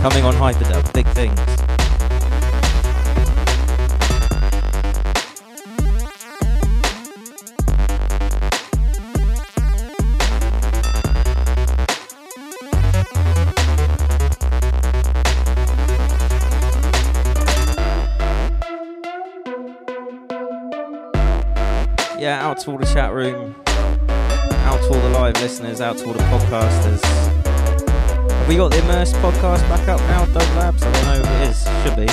[0.00, 1.38] Coming on Hyperdub, big things.
[22.24, 26.06] Yeah, out to all the chat room, out to all the live listeners, out to
[26.06, 27.04] all the podcasters.
[28.30, 30.82] Have we got the Immerse podcast back up now, Doug Labs?
[30.82, 31.64] I don't know if it is.
[31.84, 32.06] Should be.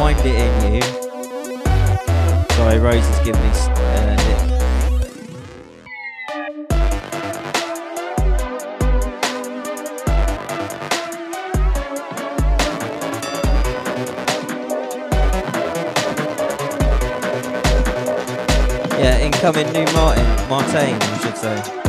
[0.00, 0.82] Wind it in, you.
[2.56, 4.53] Sorry, Rose is giving me s- uh,
[19.44, 21.83] incoming new Martin, Martin, I should say.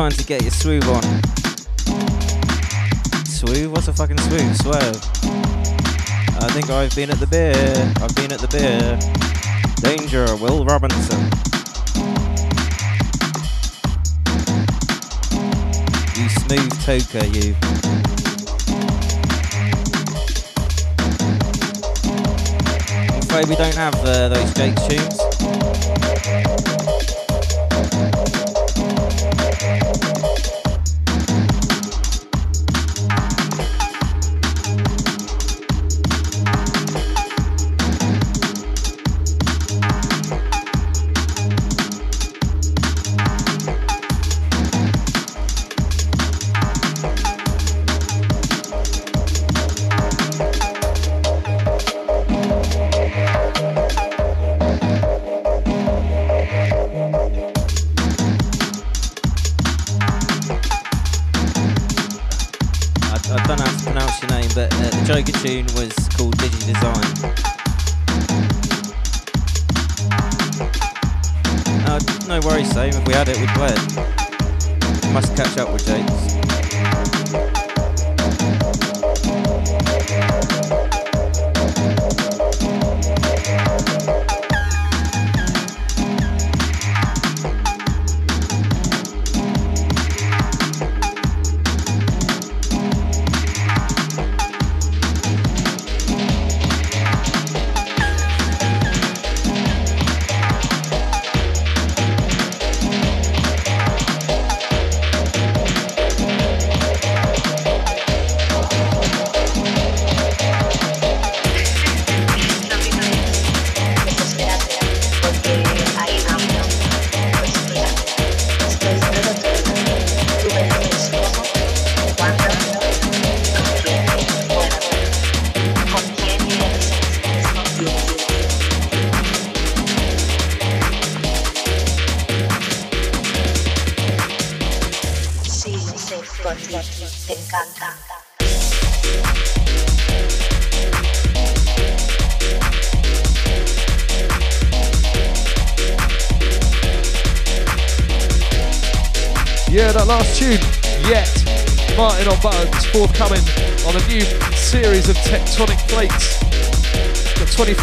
[0.00, 1.02] Time to get your swoove on.
[3.24, 3.68] Swoove?
[3.68, 4.56] What's a fucking swoove?
[4.62, 4.96] Swerve.
[6.42, 7.52] I think I've been at the beer.
[8.02, 8.98] I've been at the beer.
[9.82, 11.20] Danger, Will Robinson.
[16.16, 17.54] You smooth Toker, you.
[23.12, 25.19] I'm afraid we don't have uh, those Jake's tunes.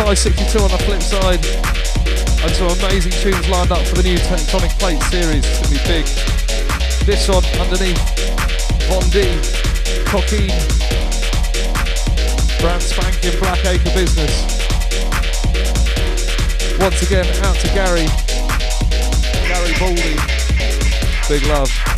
[0.07, 1.43] Got 2562 on the flip side,
[2.39, 5.43] and some amazing tunes lined up for the new tectonic plate series.
[5.43, 6.05] It's gonna be big.
[7.03, 7.99] This one underneath,
[8.87, 9.35] Von D,
[10.07, 10.55] Coquine,
[12.63, 14.47] brand spanking Black Acre Business.
[16.79, 18.07] Once again, out to Gary,
[19.43, 20.15] Gary Baldy.
[21.27, 21.96] Big love.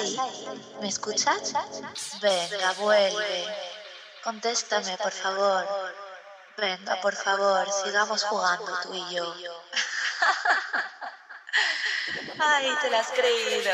[0.00, 0.16] Ahí?
[0.80, 1.52] ¿Me escuchas?
[2.20, 3.46] Venga, vuelve.
[4.22, 5.66] Contéstame, por favor.
[6.56, 9.34] Venga, por favor, sigamos jugando tú y yo.
[12.38, 13.72] Ay, te lo has creído.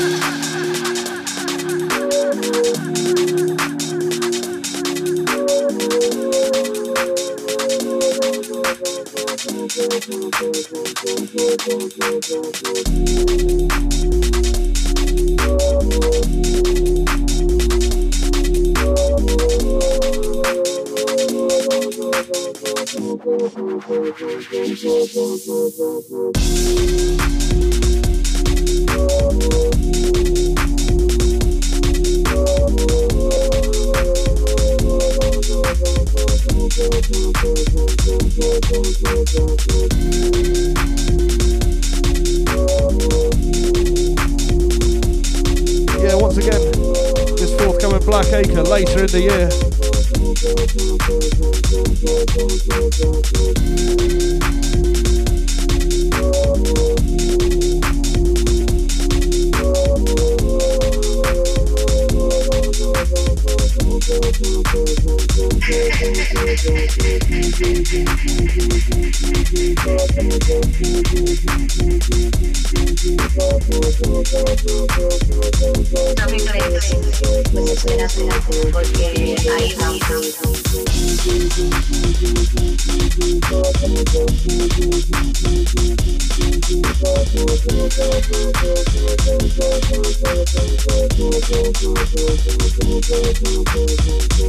[9.44, 9.74] Thank
[36.76, 36.86] yeah,
[46.16, 46.72] once again,
[47.36, 49.48] this forthcoming Black Acre later in the year.
[64.06, 64.16] No
[76.28, 76.44] me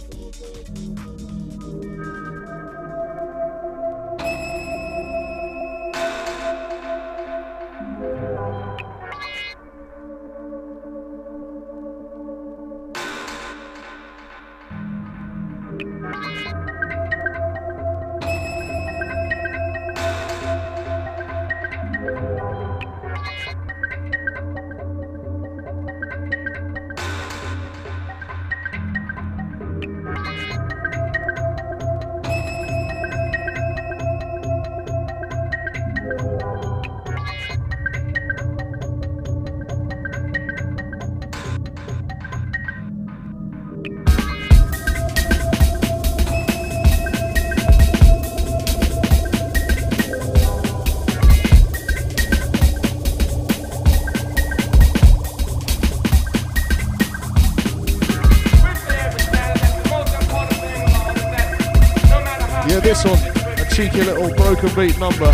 [64.70, 65.32] beat number.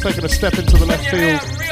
[0.00, 1.65] Taking a step into the left field.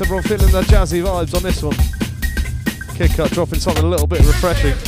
[0.00, 1.74] Everyone feeling the jazzy vibes on this one.
[2.94, 4.87] Kidkut, dropping something a little bit refreshing.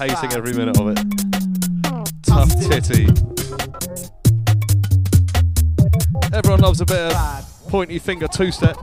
[0.00, 0.98] hating every minute of it.
[2.22, 3.06] Tough titty.
[6.32, 8.78] Everyone loves a bit of pointy finger two step.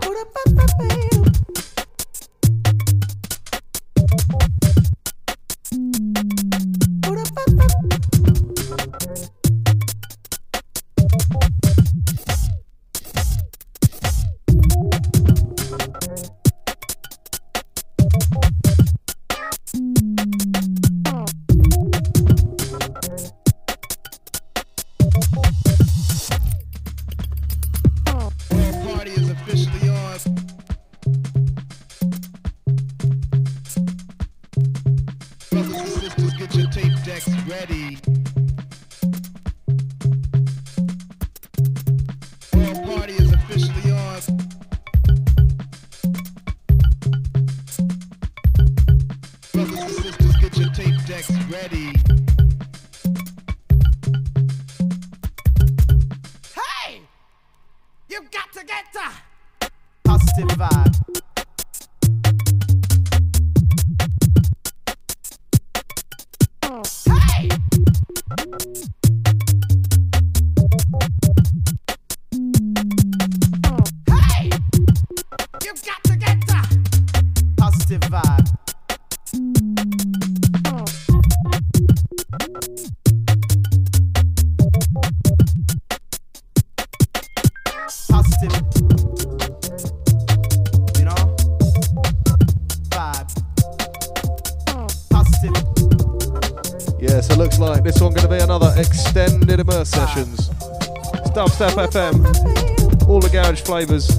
[103.78, 104.10] flavors.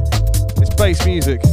[0.60, 1.47] It's bass music.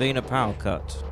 [0.00, 1.09] Been a power cut.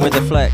[0.00, 0.47] With the flex.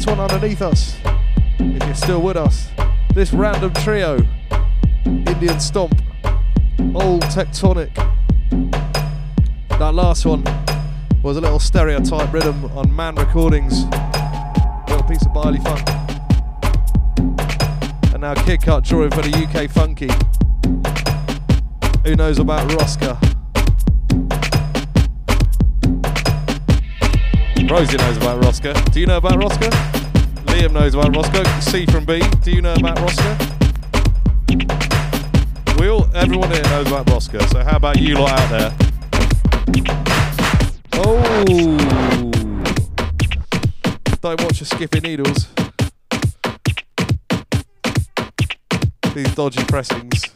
[0.00, 0.96] This one underneath us.
[1.58, 2.70] If you're still with us,
[3.12, 4.26] this random trio,
[5.04, 5.92] Indian Stomp,
[6.94, 7.94] Old Tectonic.
[9.68, 10.42] That last one
[11.22, 13.84] was a little stereotype rhythm on Man Recordings.
[14.88, 15.86] Little piece of baile funk.
[18.14, 20.08] And now Kidkut drawing for the UK Funky.
[22.08, 23.29] Who knows about Roska?
[27.70, 28.74] Rosie knows about Roska.
[28.92, 29.70] Do you know about Roska?
[30.46, 31.46] Liam knows about Roska.
[31.62, 32.20] C from B.
[32.42, 33.48] Do you know about Roska?
[35.78, 37.48] We all, everyone here knows about Roska.
[37.50, 38.74] So how about you lot out there?
[40.94, 41.44] Oh!
[44.20, 45.46] Don't watch your skipping needles.
[49.14, 50.29] These dodgy pressings.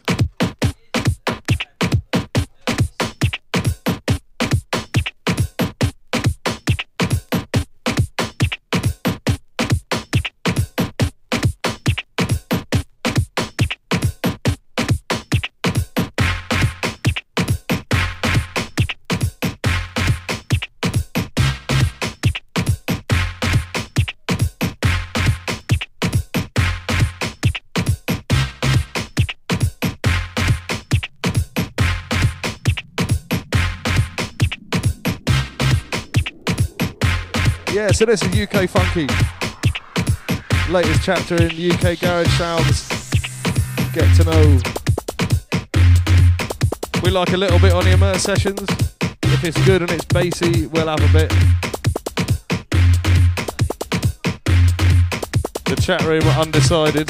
[37.94, 39.06] So this is UK Funky.
[40.68, 42.88] Latest chapter in UK Garage Sounds.
[43.92, 44.60] Get to know.
[47.04, 48.66] We like a little bit on the immerse sessions.
[49.22, 51.30] If it's good and it's bassy, we'll have a bit.
[55.66, 57.08] The chat room are undecided.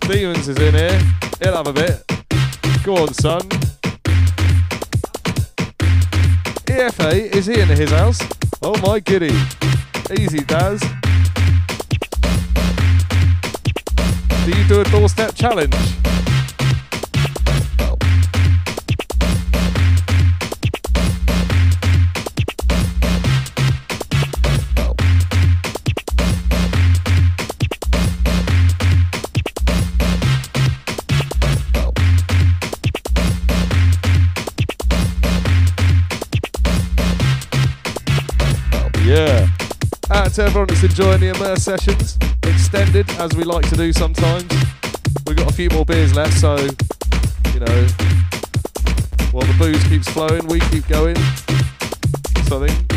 [0.00, 1.00] Demons is in here.
[1.40, 2.02] He'll have a bit.
[2.82, 3.65] Go on, son.
[6.76, 8.20] EFA, is he in his house?
[8.60, 9.34] Oh my giddy.
[10.18, 10.80] Easy, Daz.
[14.44, 15.74] Do you do a doorstep challenge?
[40.36, 44.44] To everyone that's enjoying the immerse sessions, extended as we like to do sometimes.
[45.26, 46.56] We've got a few more beers left, so
[47.54, 47.86] you know,
[49.32, 51.16] while the booze keeps flowing, we keep going.
[52.48, 52.95] So I think.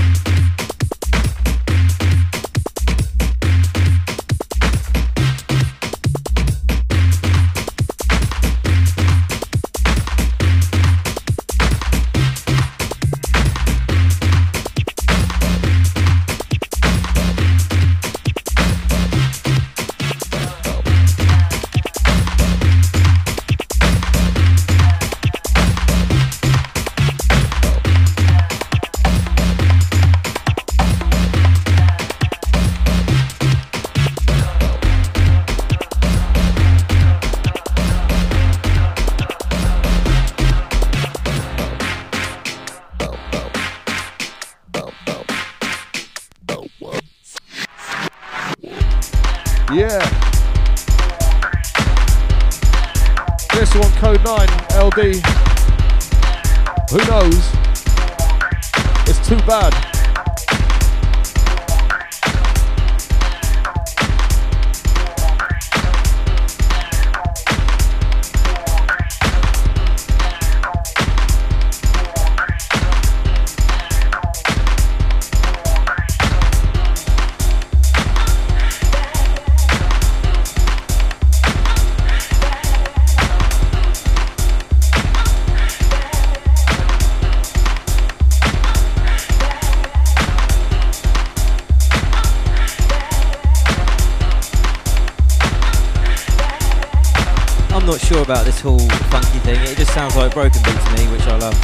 [98.30, 98.78] About this whole
[99.10, 99.60] funky thing.
[99.64, 101.60] It just sounds like broken beat to me, which I love.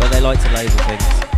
[0.00, 1.29] But they like to label things.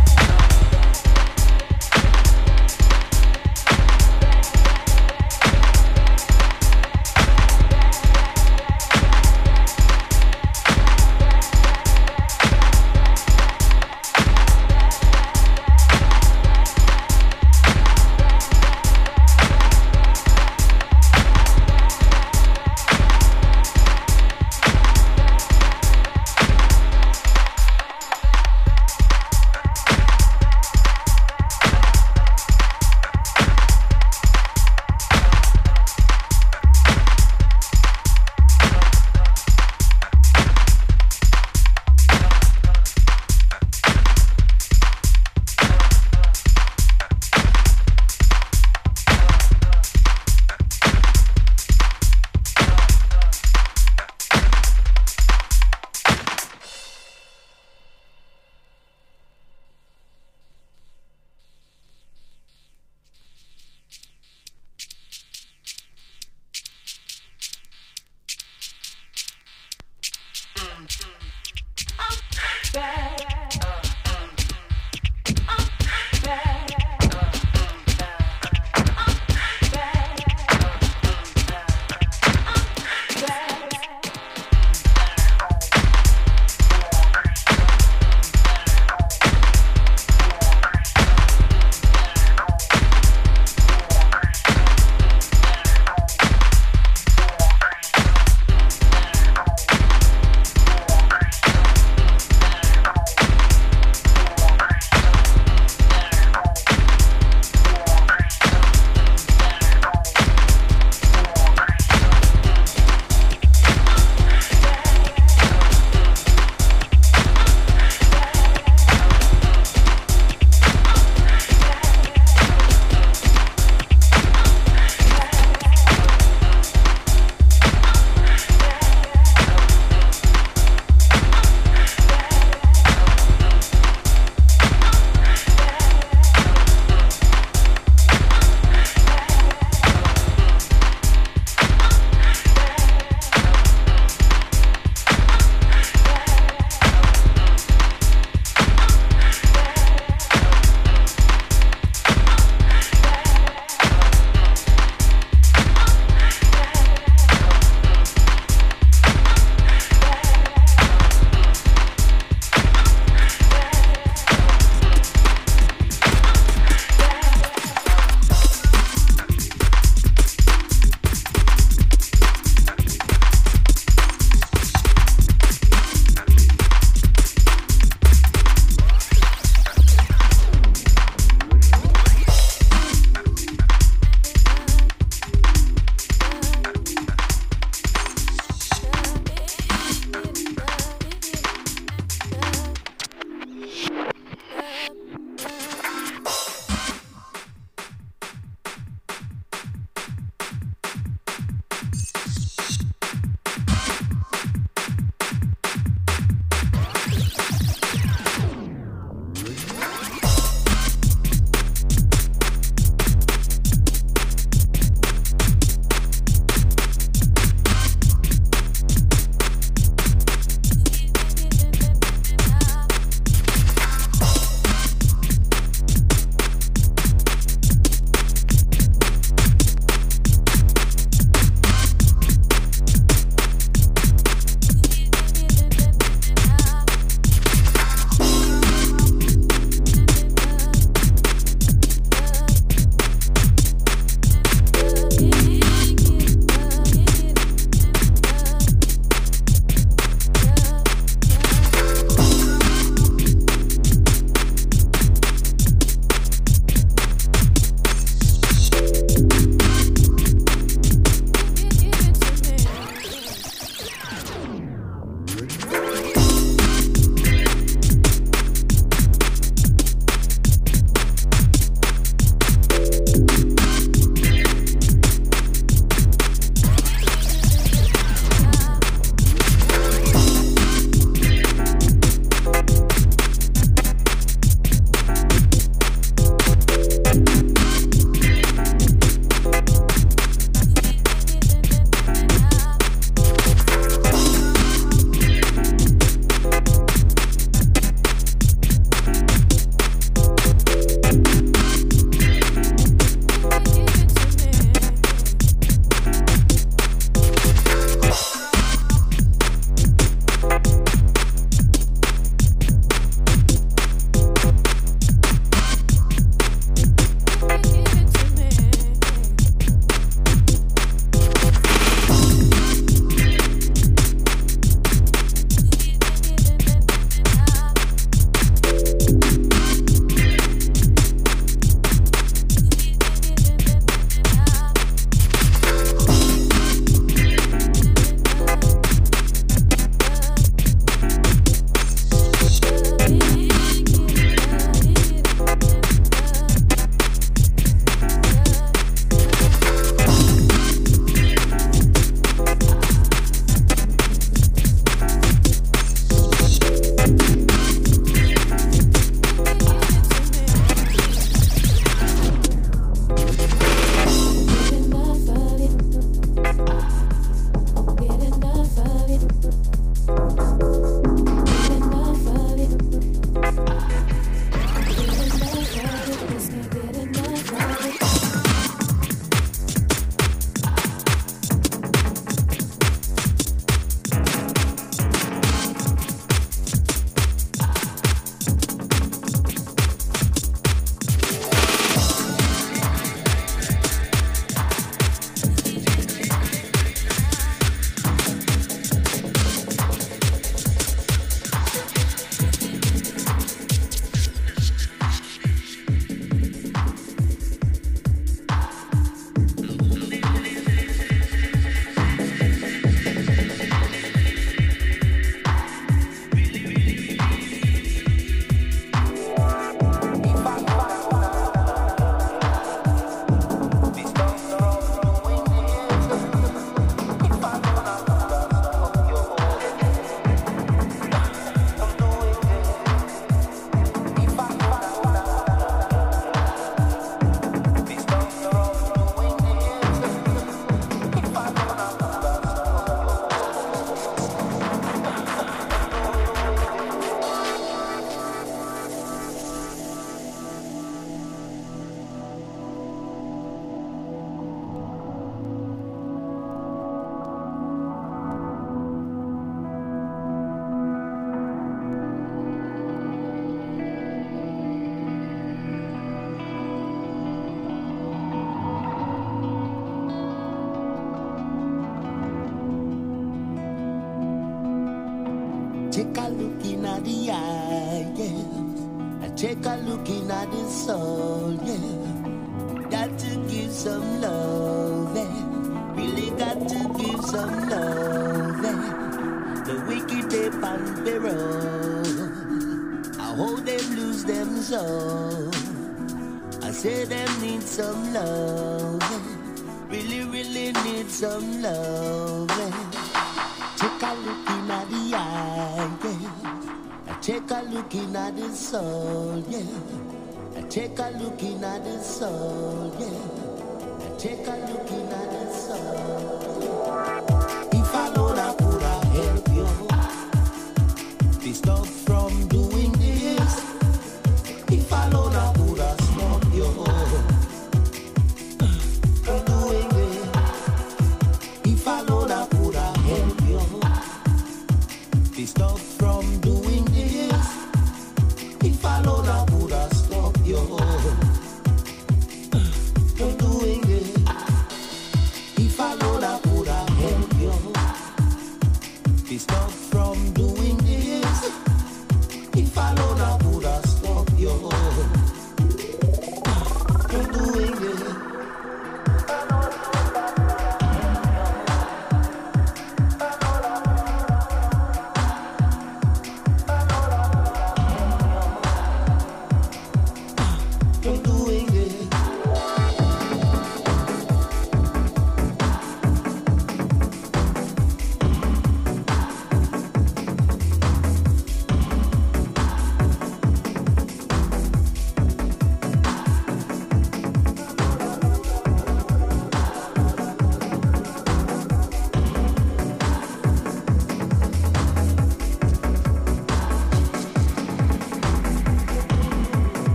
[512.25, 512.62] Oh.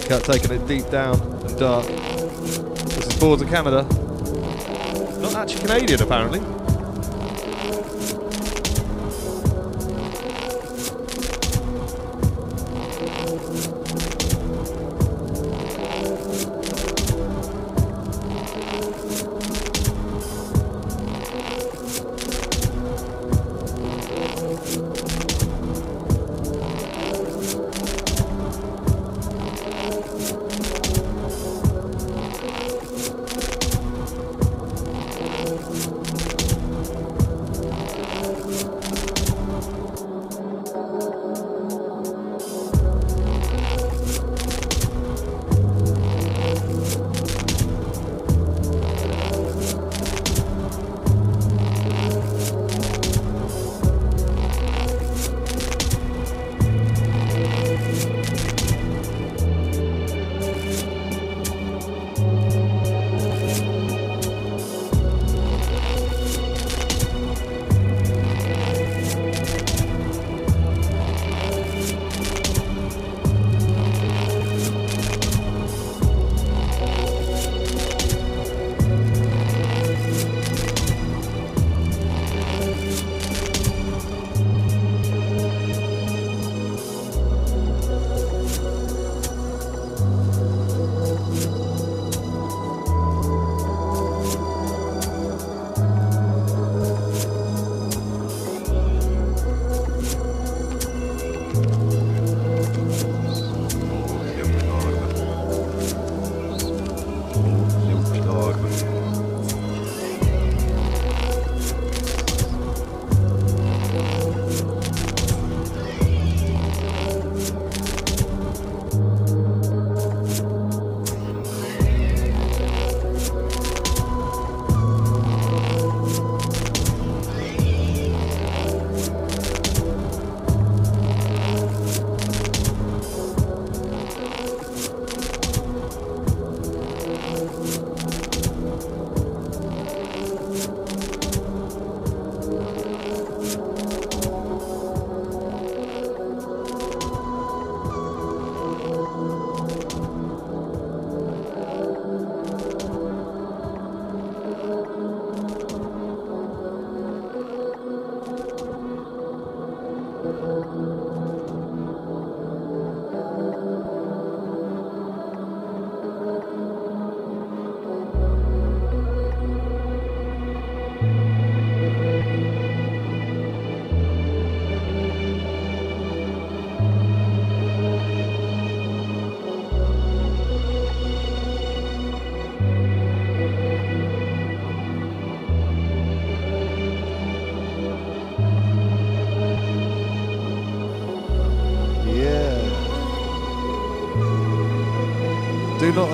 [0.00, 1.86] Kidkut, taking it deep down and dark.
[1.86, 3.82] This is Forza Canada.
[5.20, 6.57] Not actually Canadian, apparently.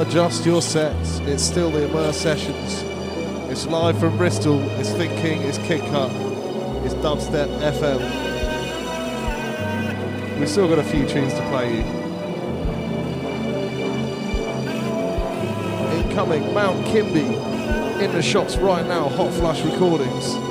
[0.07, 1.21] Adjust your sets.
[1.21, 2.83] It's still the Immerse Sessions.
[3.51, 4.61] It's live from Bristol.
[4.79, 5.41] It's ThinKing.
[5.41, 6.11] It's Kidkut.
[6.85, 8.01] It's Dubstep FM.
[10.39, 11.85] We've still got a few tunes to play you.
[16.03, 17.39] Incoming Mount Kimbie
[18.05, 19.09] in the shops right now.
[19.09, 20.44] Hot Flush Recordings.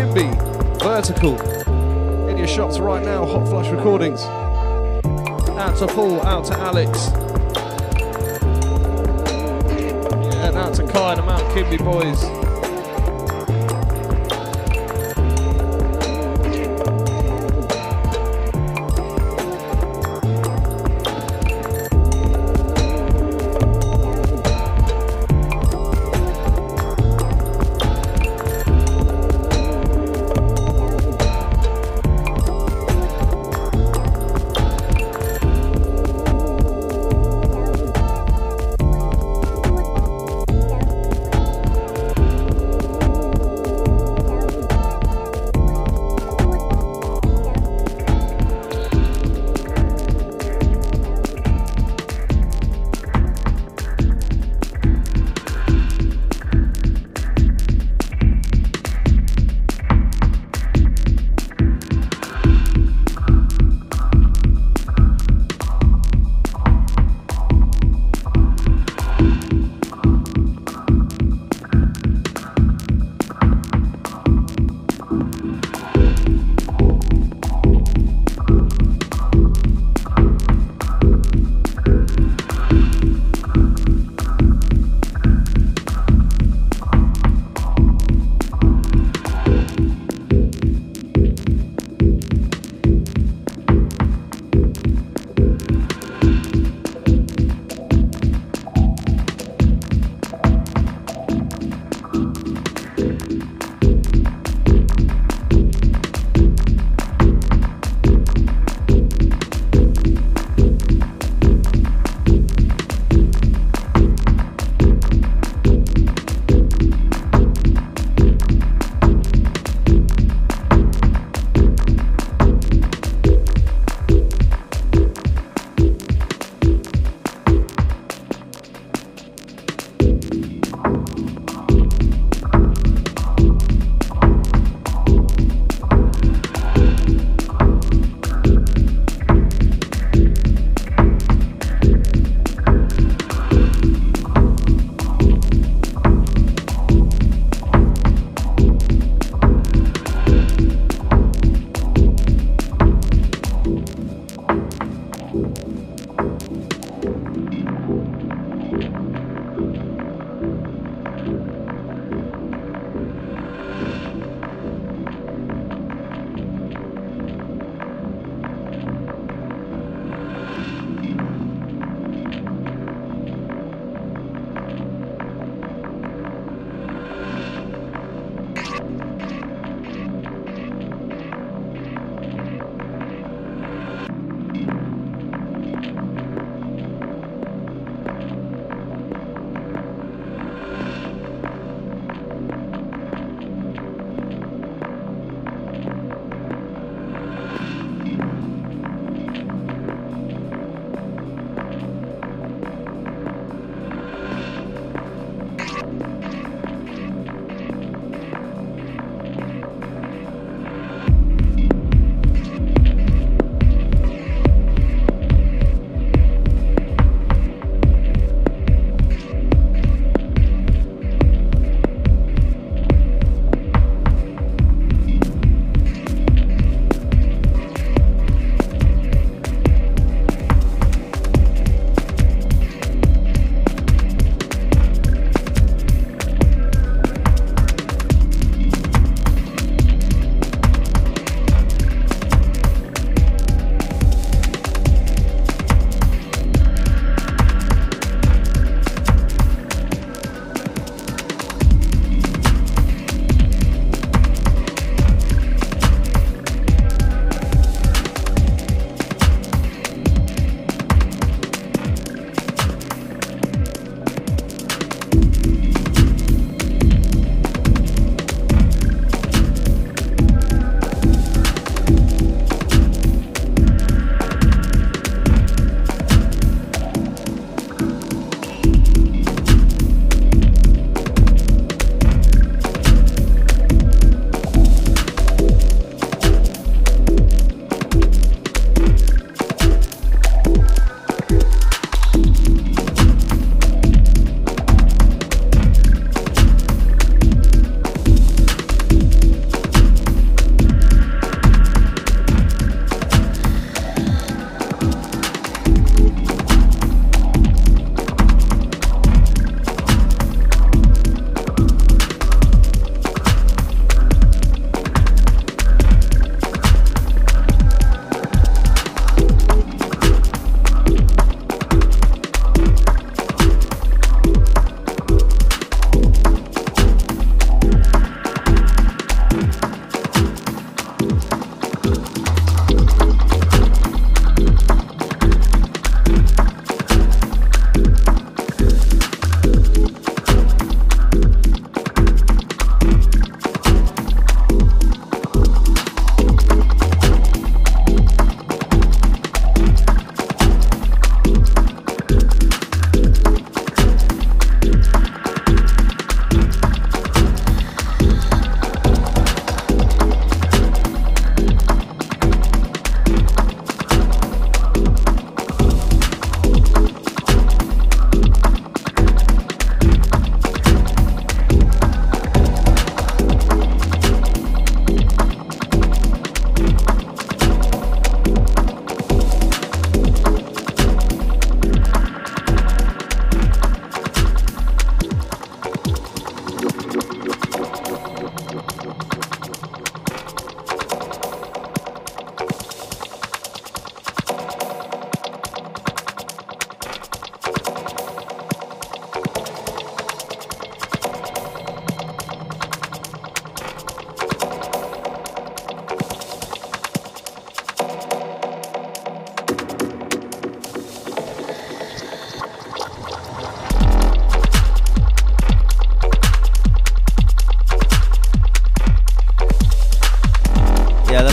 [0.00, 0.30] Kimbie,
[0.82, 1.38] Vertical.
[2.26, 4.22] In your shops right now, Hot Flush Recordings.
[4.22, 7.10] Out to Paul, out to Alex.
[10.24, 12.49] Yeah, and out to Kai and the Mount Kimbie boys.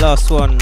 [0.08, 0.57] Last one,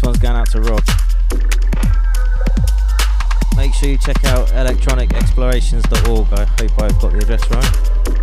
[0.00, 0.82] this one's going out to Rob.
[3.56, 6.32] Make sure you check out electronicexplorations.org.
[6.32, 8.19] I hope I've got the address right.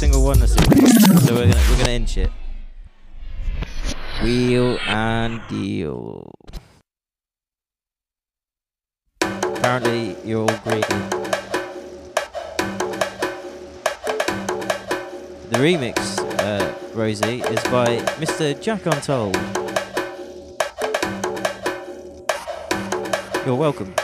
[0.00, 0.86] Single one this evening.
[0.86, 2.30] So we're gonna we're gonna inch it.
[4.22, 6.32] Wheel and deal.
[9.20, 10.80] Apparently, you're all greedy.
[15.50, 18.58] The remix, uh, Rosie, is by Mr.
[18.58, 19.36] Jack Untold.
[23.44, 23.94] You're welcome.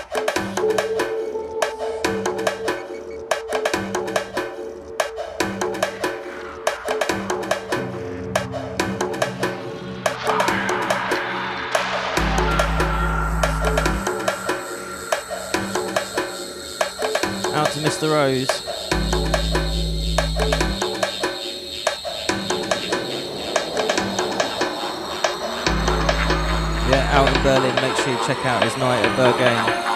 [28.26, 29.95] Check out his night at Berghain.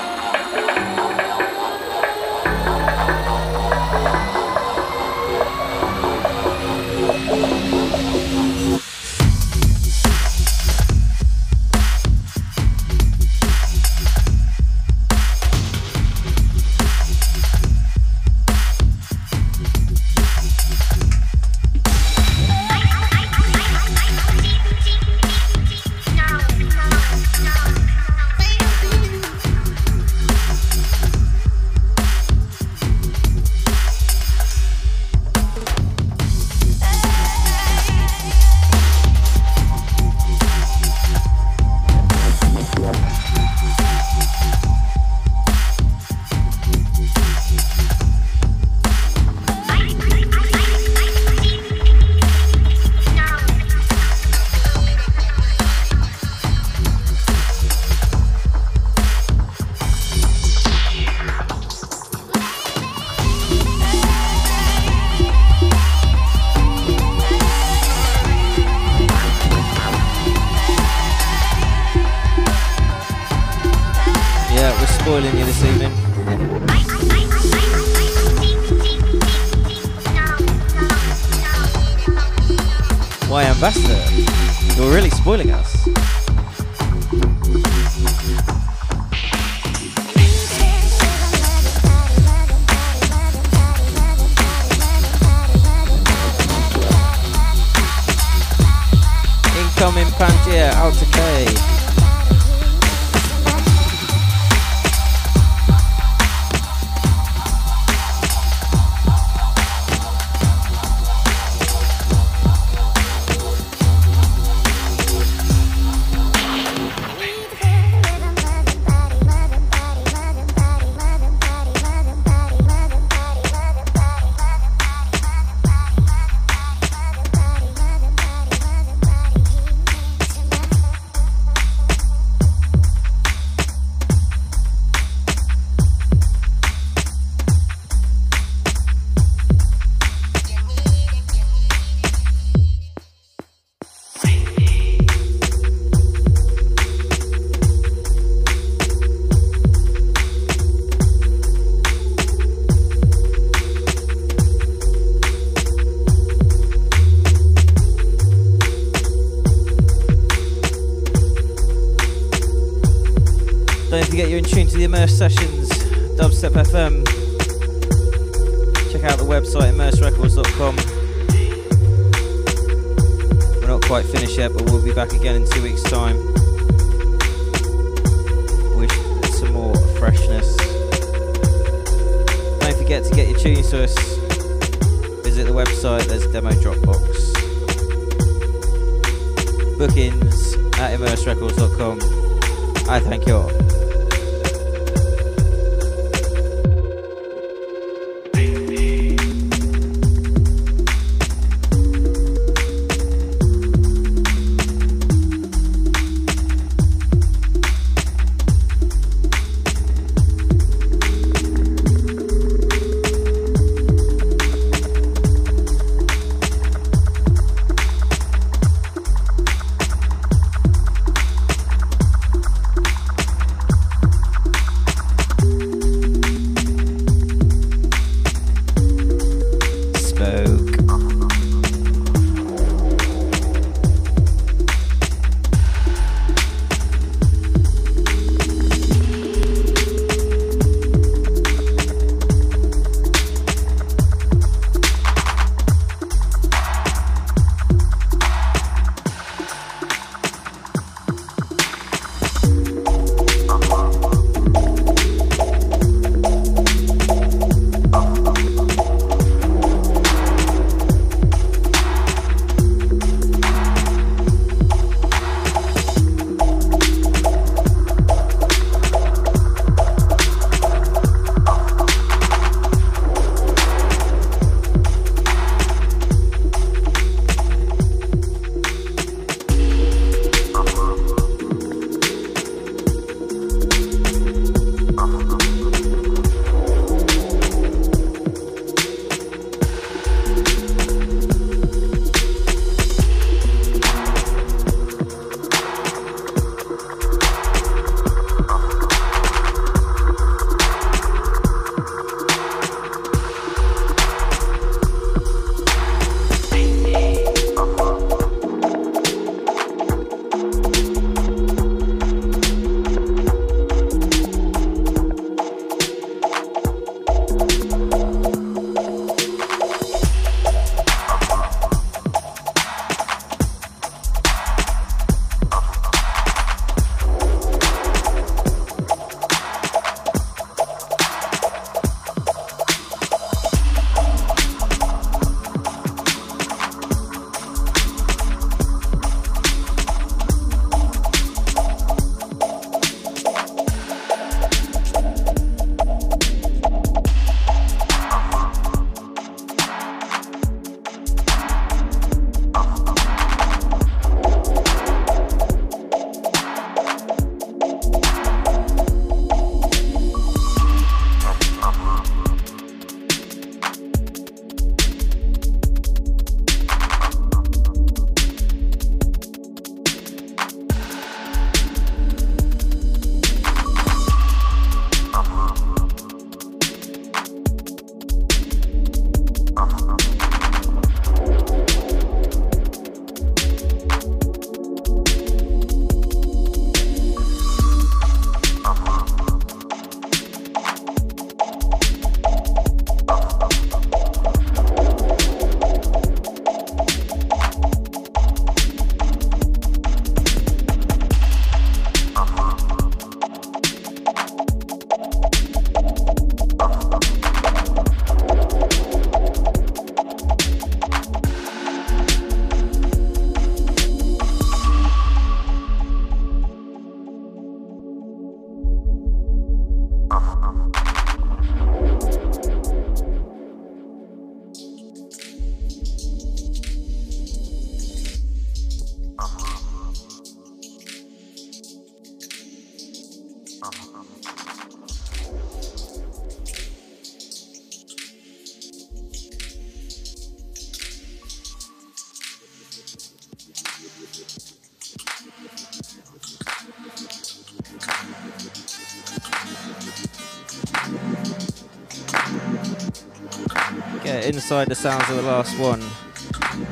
[454.51, 455.81] Inside the sounds of the last one.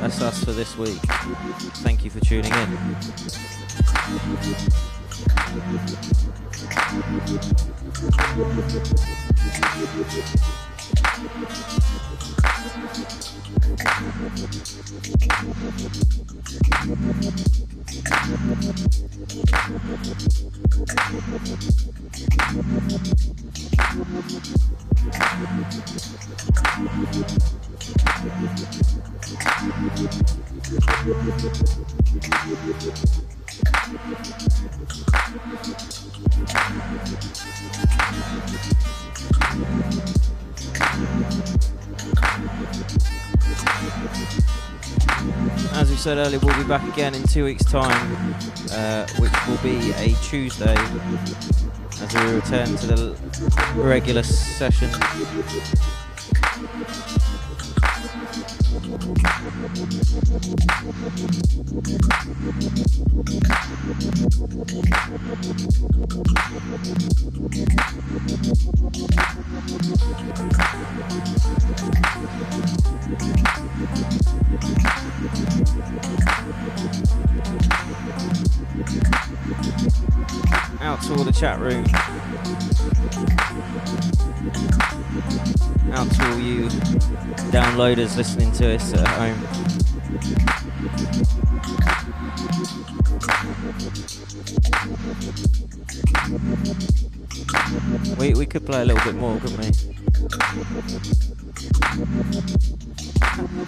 [0.01, 0.99] That's us for this week.
[1.85, 2.77] Thank you for tuning in.
[46.09, 48.35] Said earlier, we'll be back again in two weeks' time,
[48.73, 50.75] uh, which will be a Tuesday,
[52.01, 53.17] as we return to the
[53.77, 54.89] regular session.
[87.89, 89.39] Downloaders listening to us at home.
[98.19, 99.71] We, we could play a little bit more, couldn't we?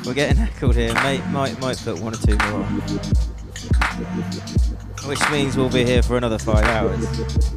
[0.05, 0.93] We're getting heckled here.
[0.95, 2.81] Mate might might put one or two more on.
[5.07, 7.50] Which means we'll be here for another five hours.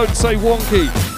[0.00, 1.09] Don't say wonky.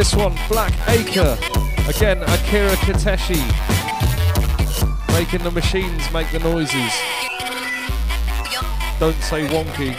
[0.00, 1.36] This one, Black Acre.
[1.86, 3.36] Again, Akira Kiteshi.
[5.12, 6.94] Making the machines make the noises.
[8.98, 9.94] Don't say wonky.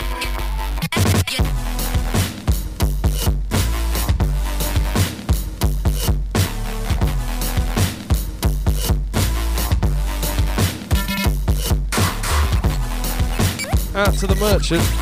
[13.95, 15.00] Out to the merchant.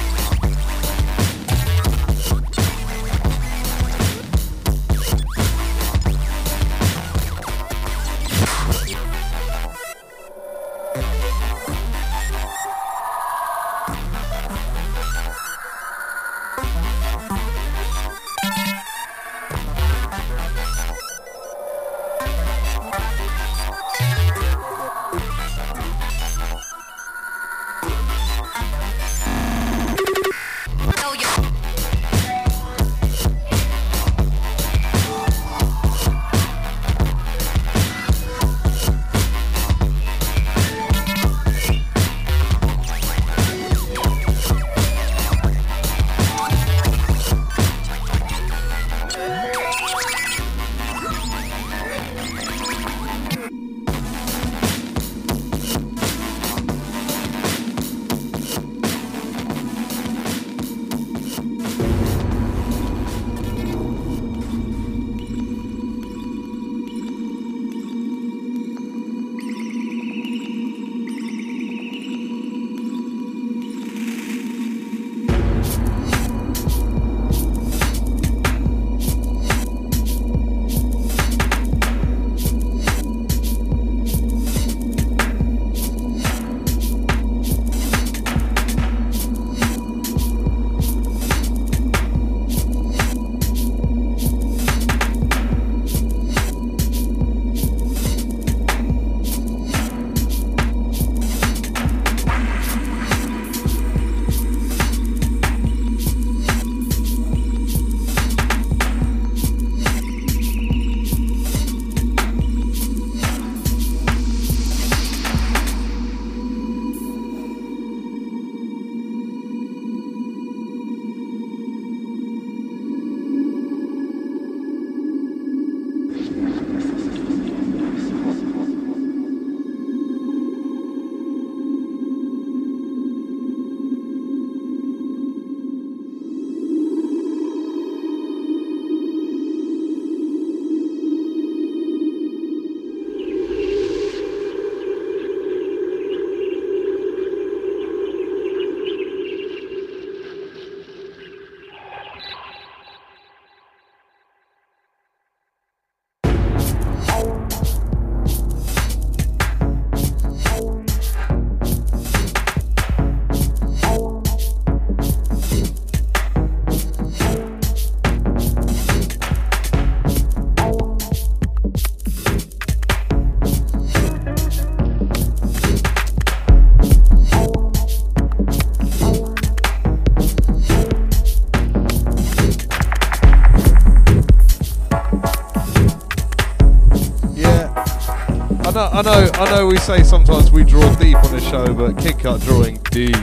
[189.00, 192.44] I know, I know, We say sometimes we draw deep on the show, but Kidkut
[192.44, 193.16] drawing deep.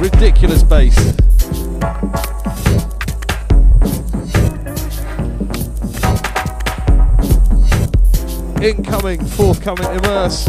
[0.00, 0.96] Ridiculous bass.
[8.62, 10.46] Incoming, forthcoming, immerse.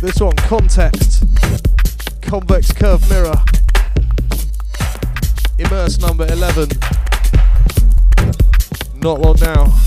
[0.00, 1.21] This one, context,
[2.32, 3.44] convex curve mirror,
[5.58, 6.66] immerse number 11.
[9.02, 9.81] Not long now.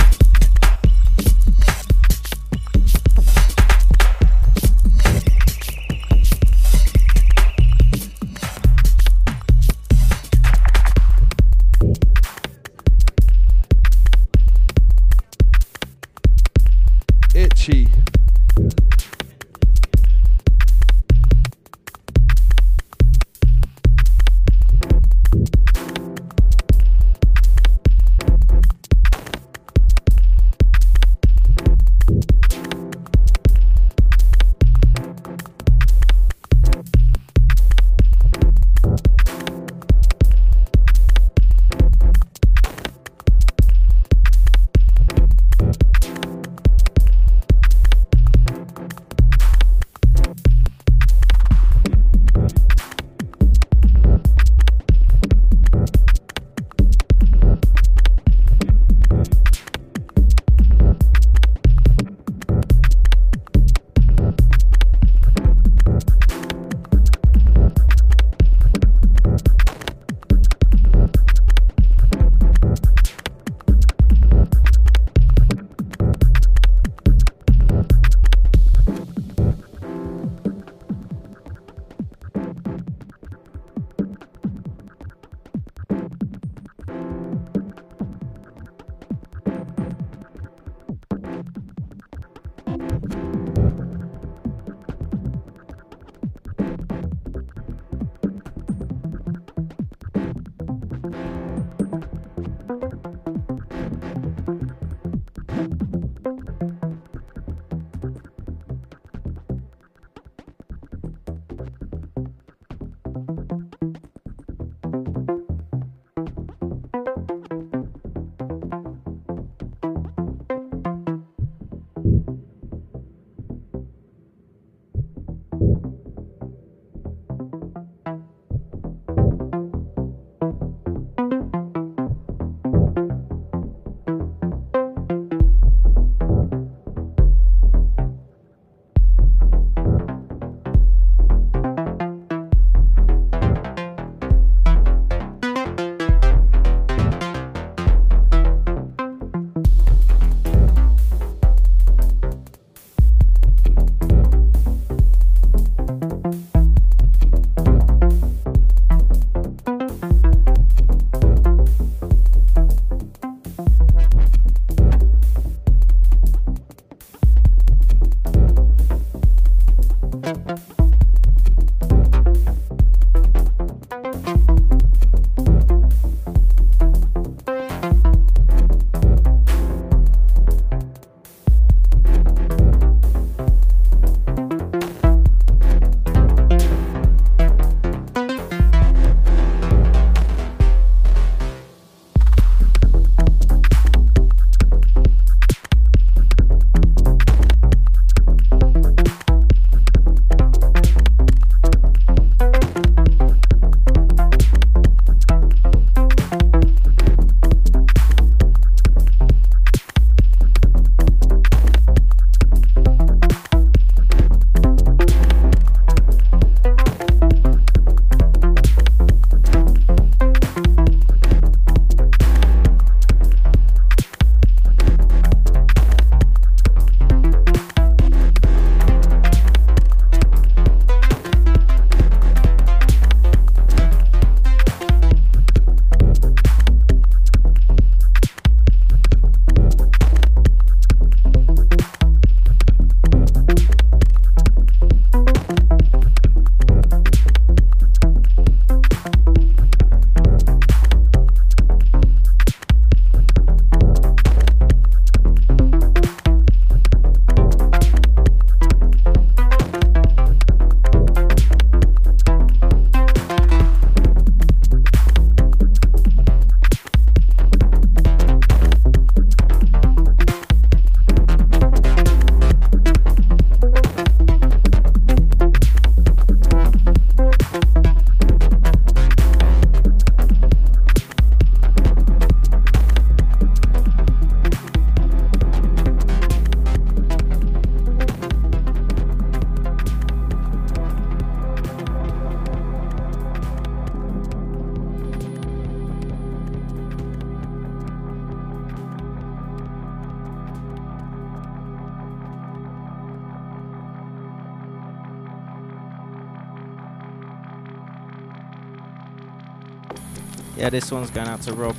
[310.76, 311.75] This one's going out to Rob.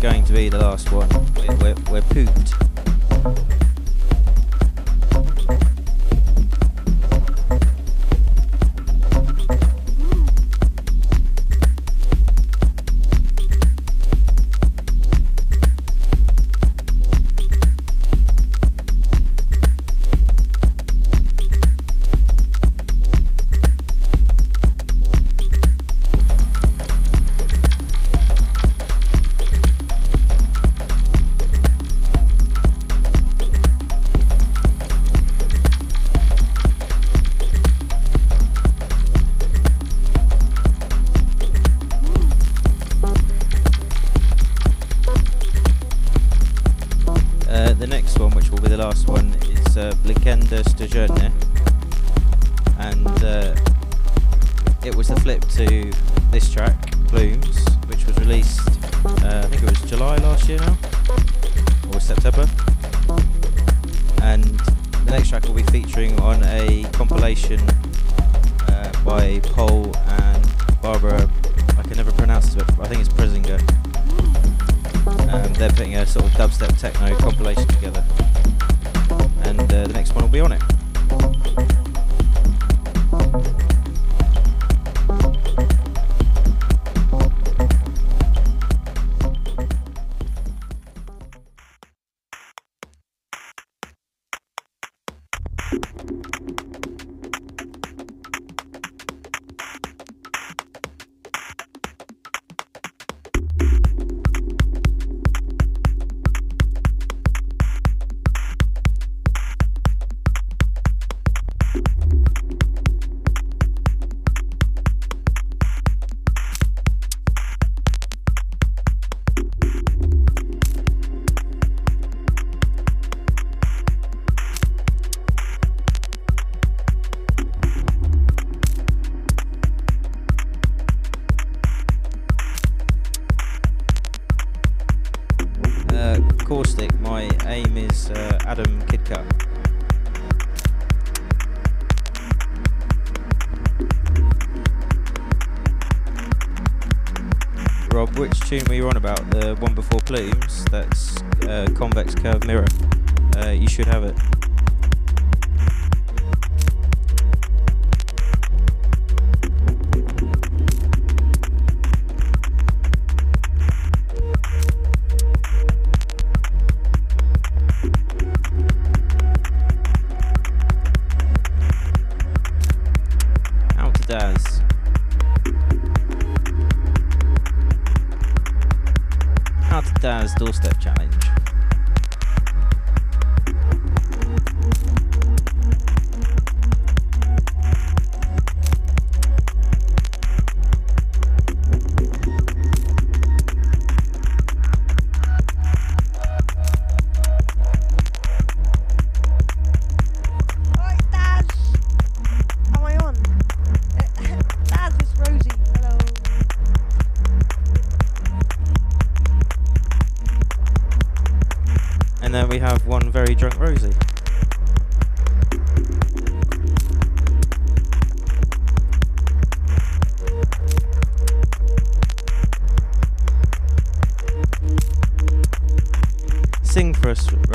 [0.00, 1.08] going to be the last one.
[1.36, 2.45] We're, we're, we're pooped.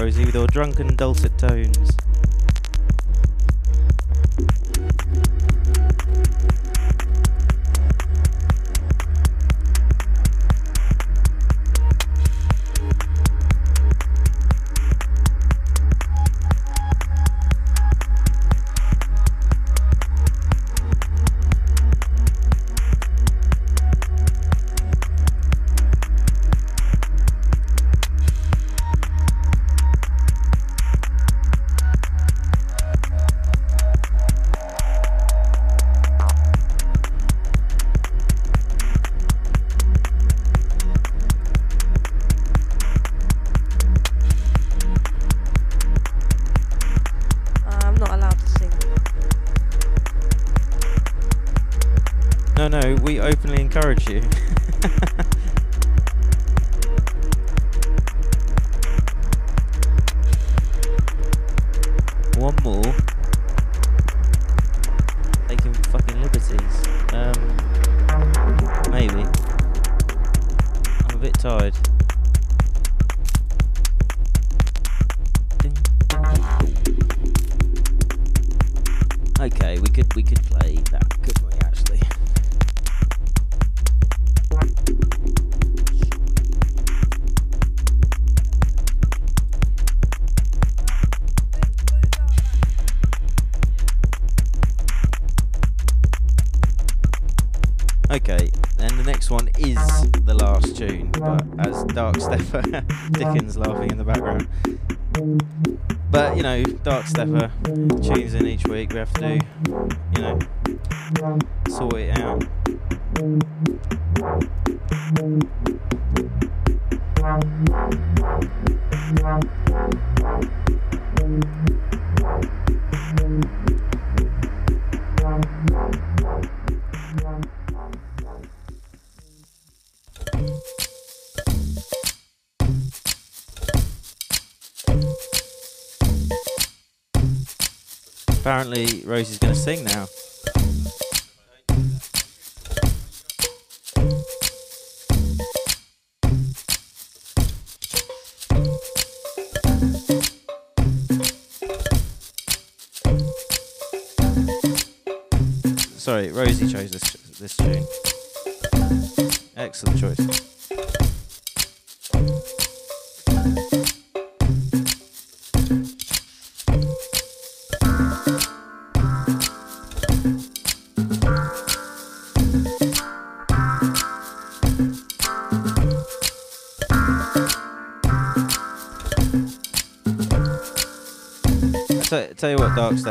[0.01, 1.95] Rosie with her drunken dulcet tones.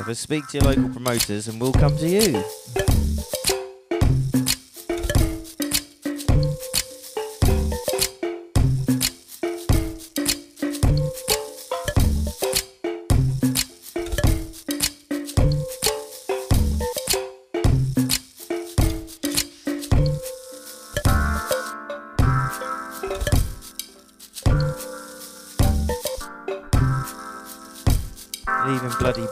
[0.00, 2.99] stuff is speak to your local promoters and we'll come to you.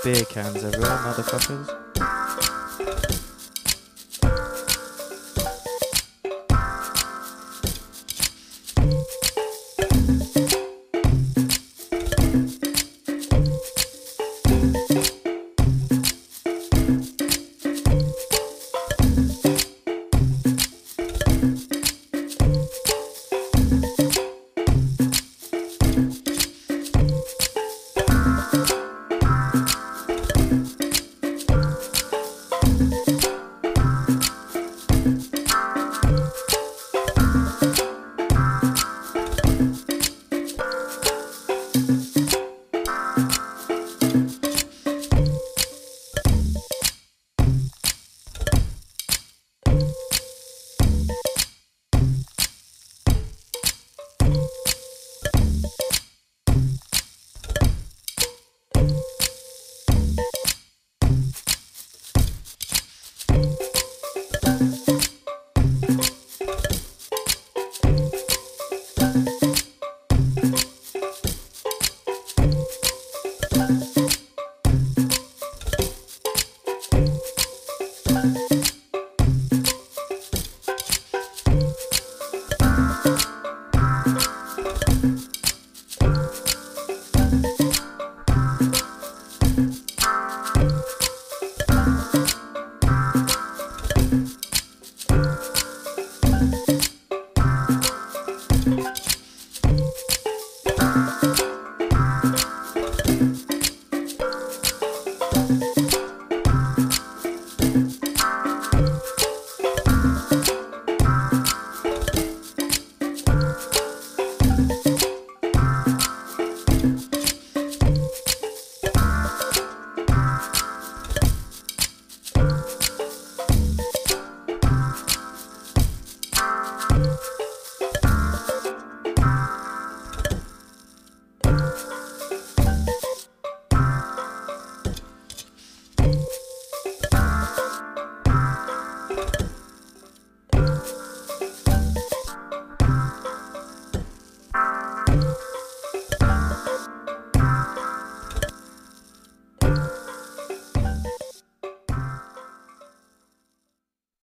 [0.05, 1.88] beer cans, everyone, motherfuckers.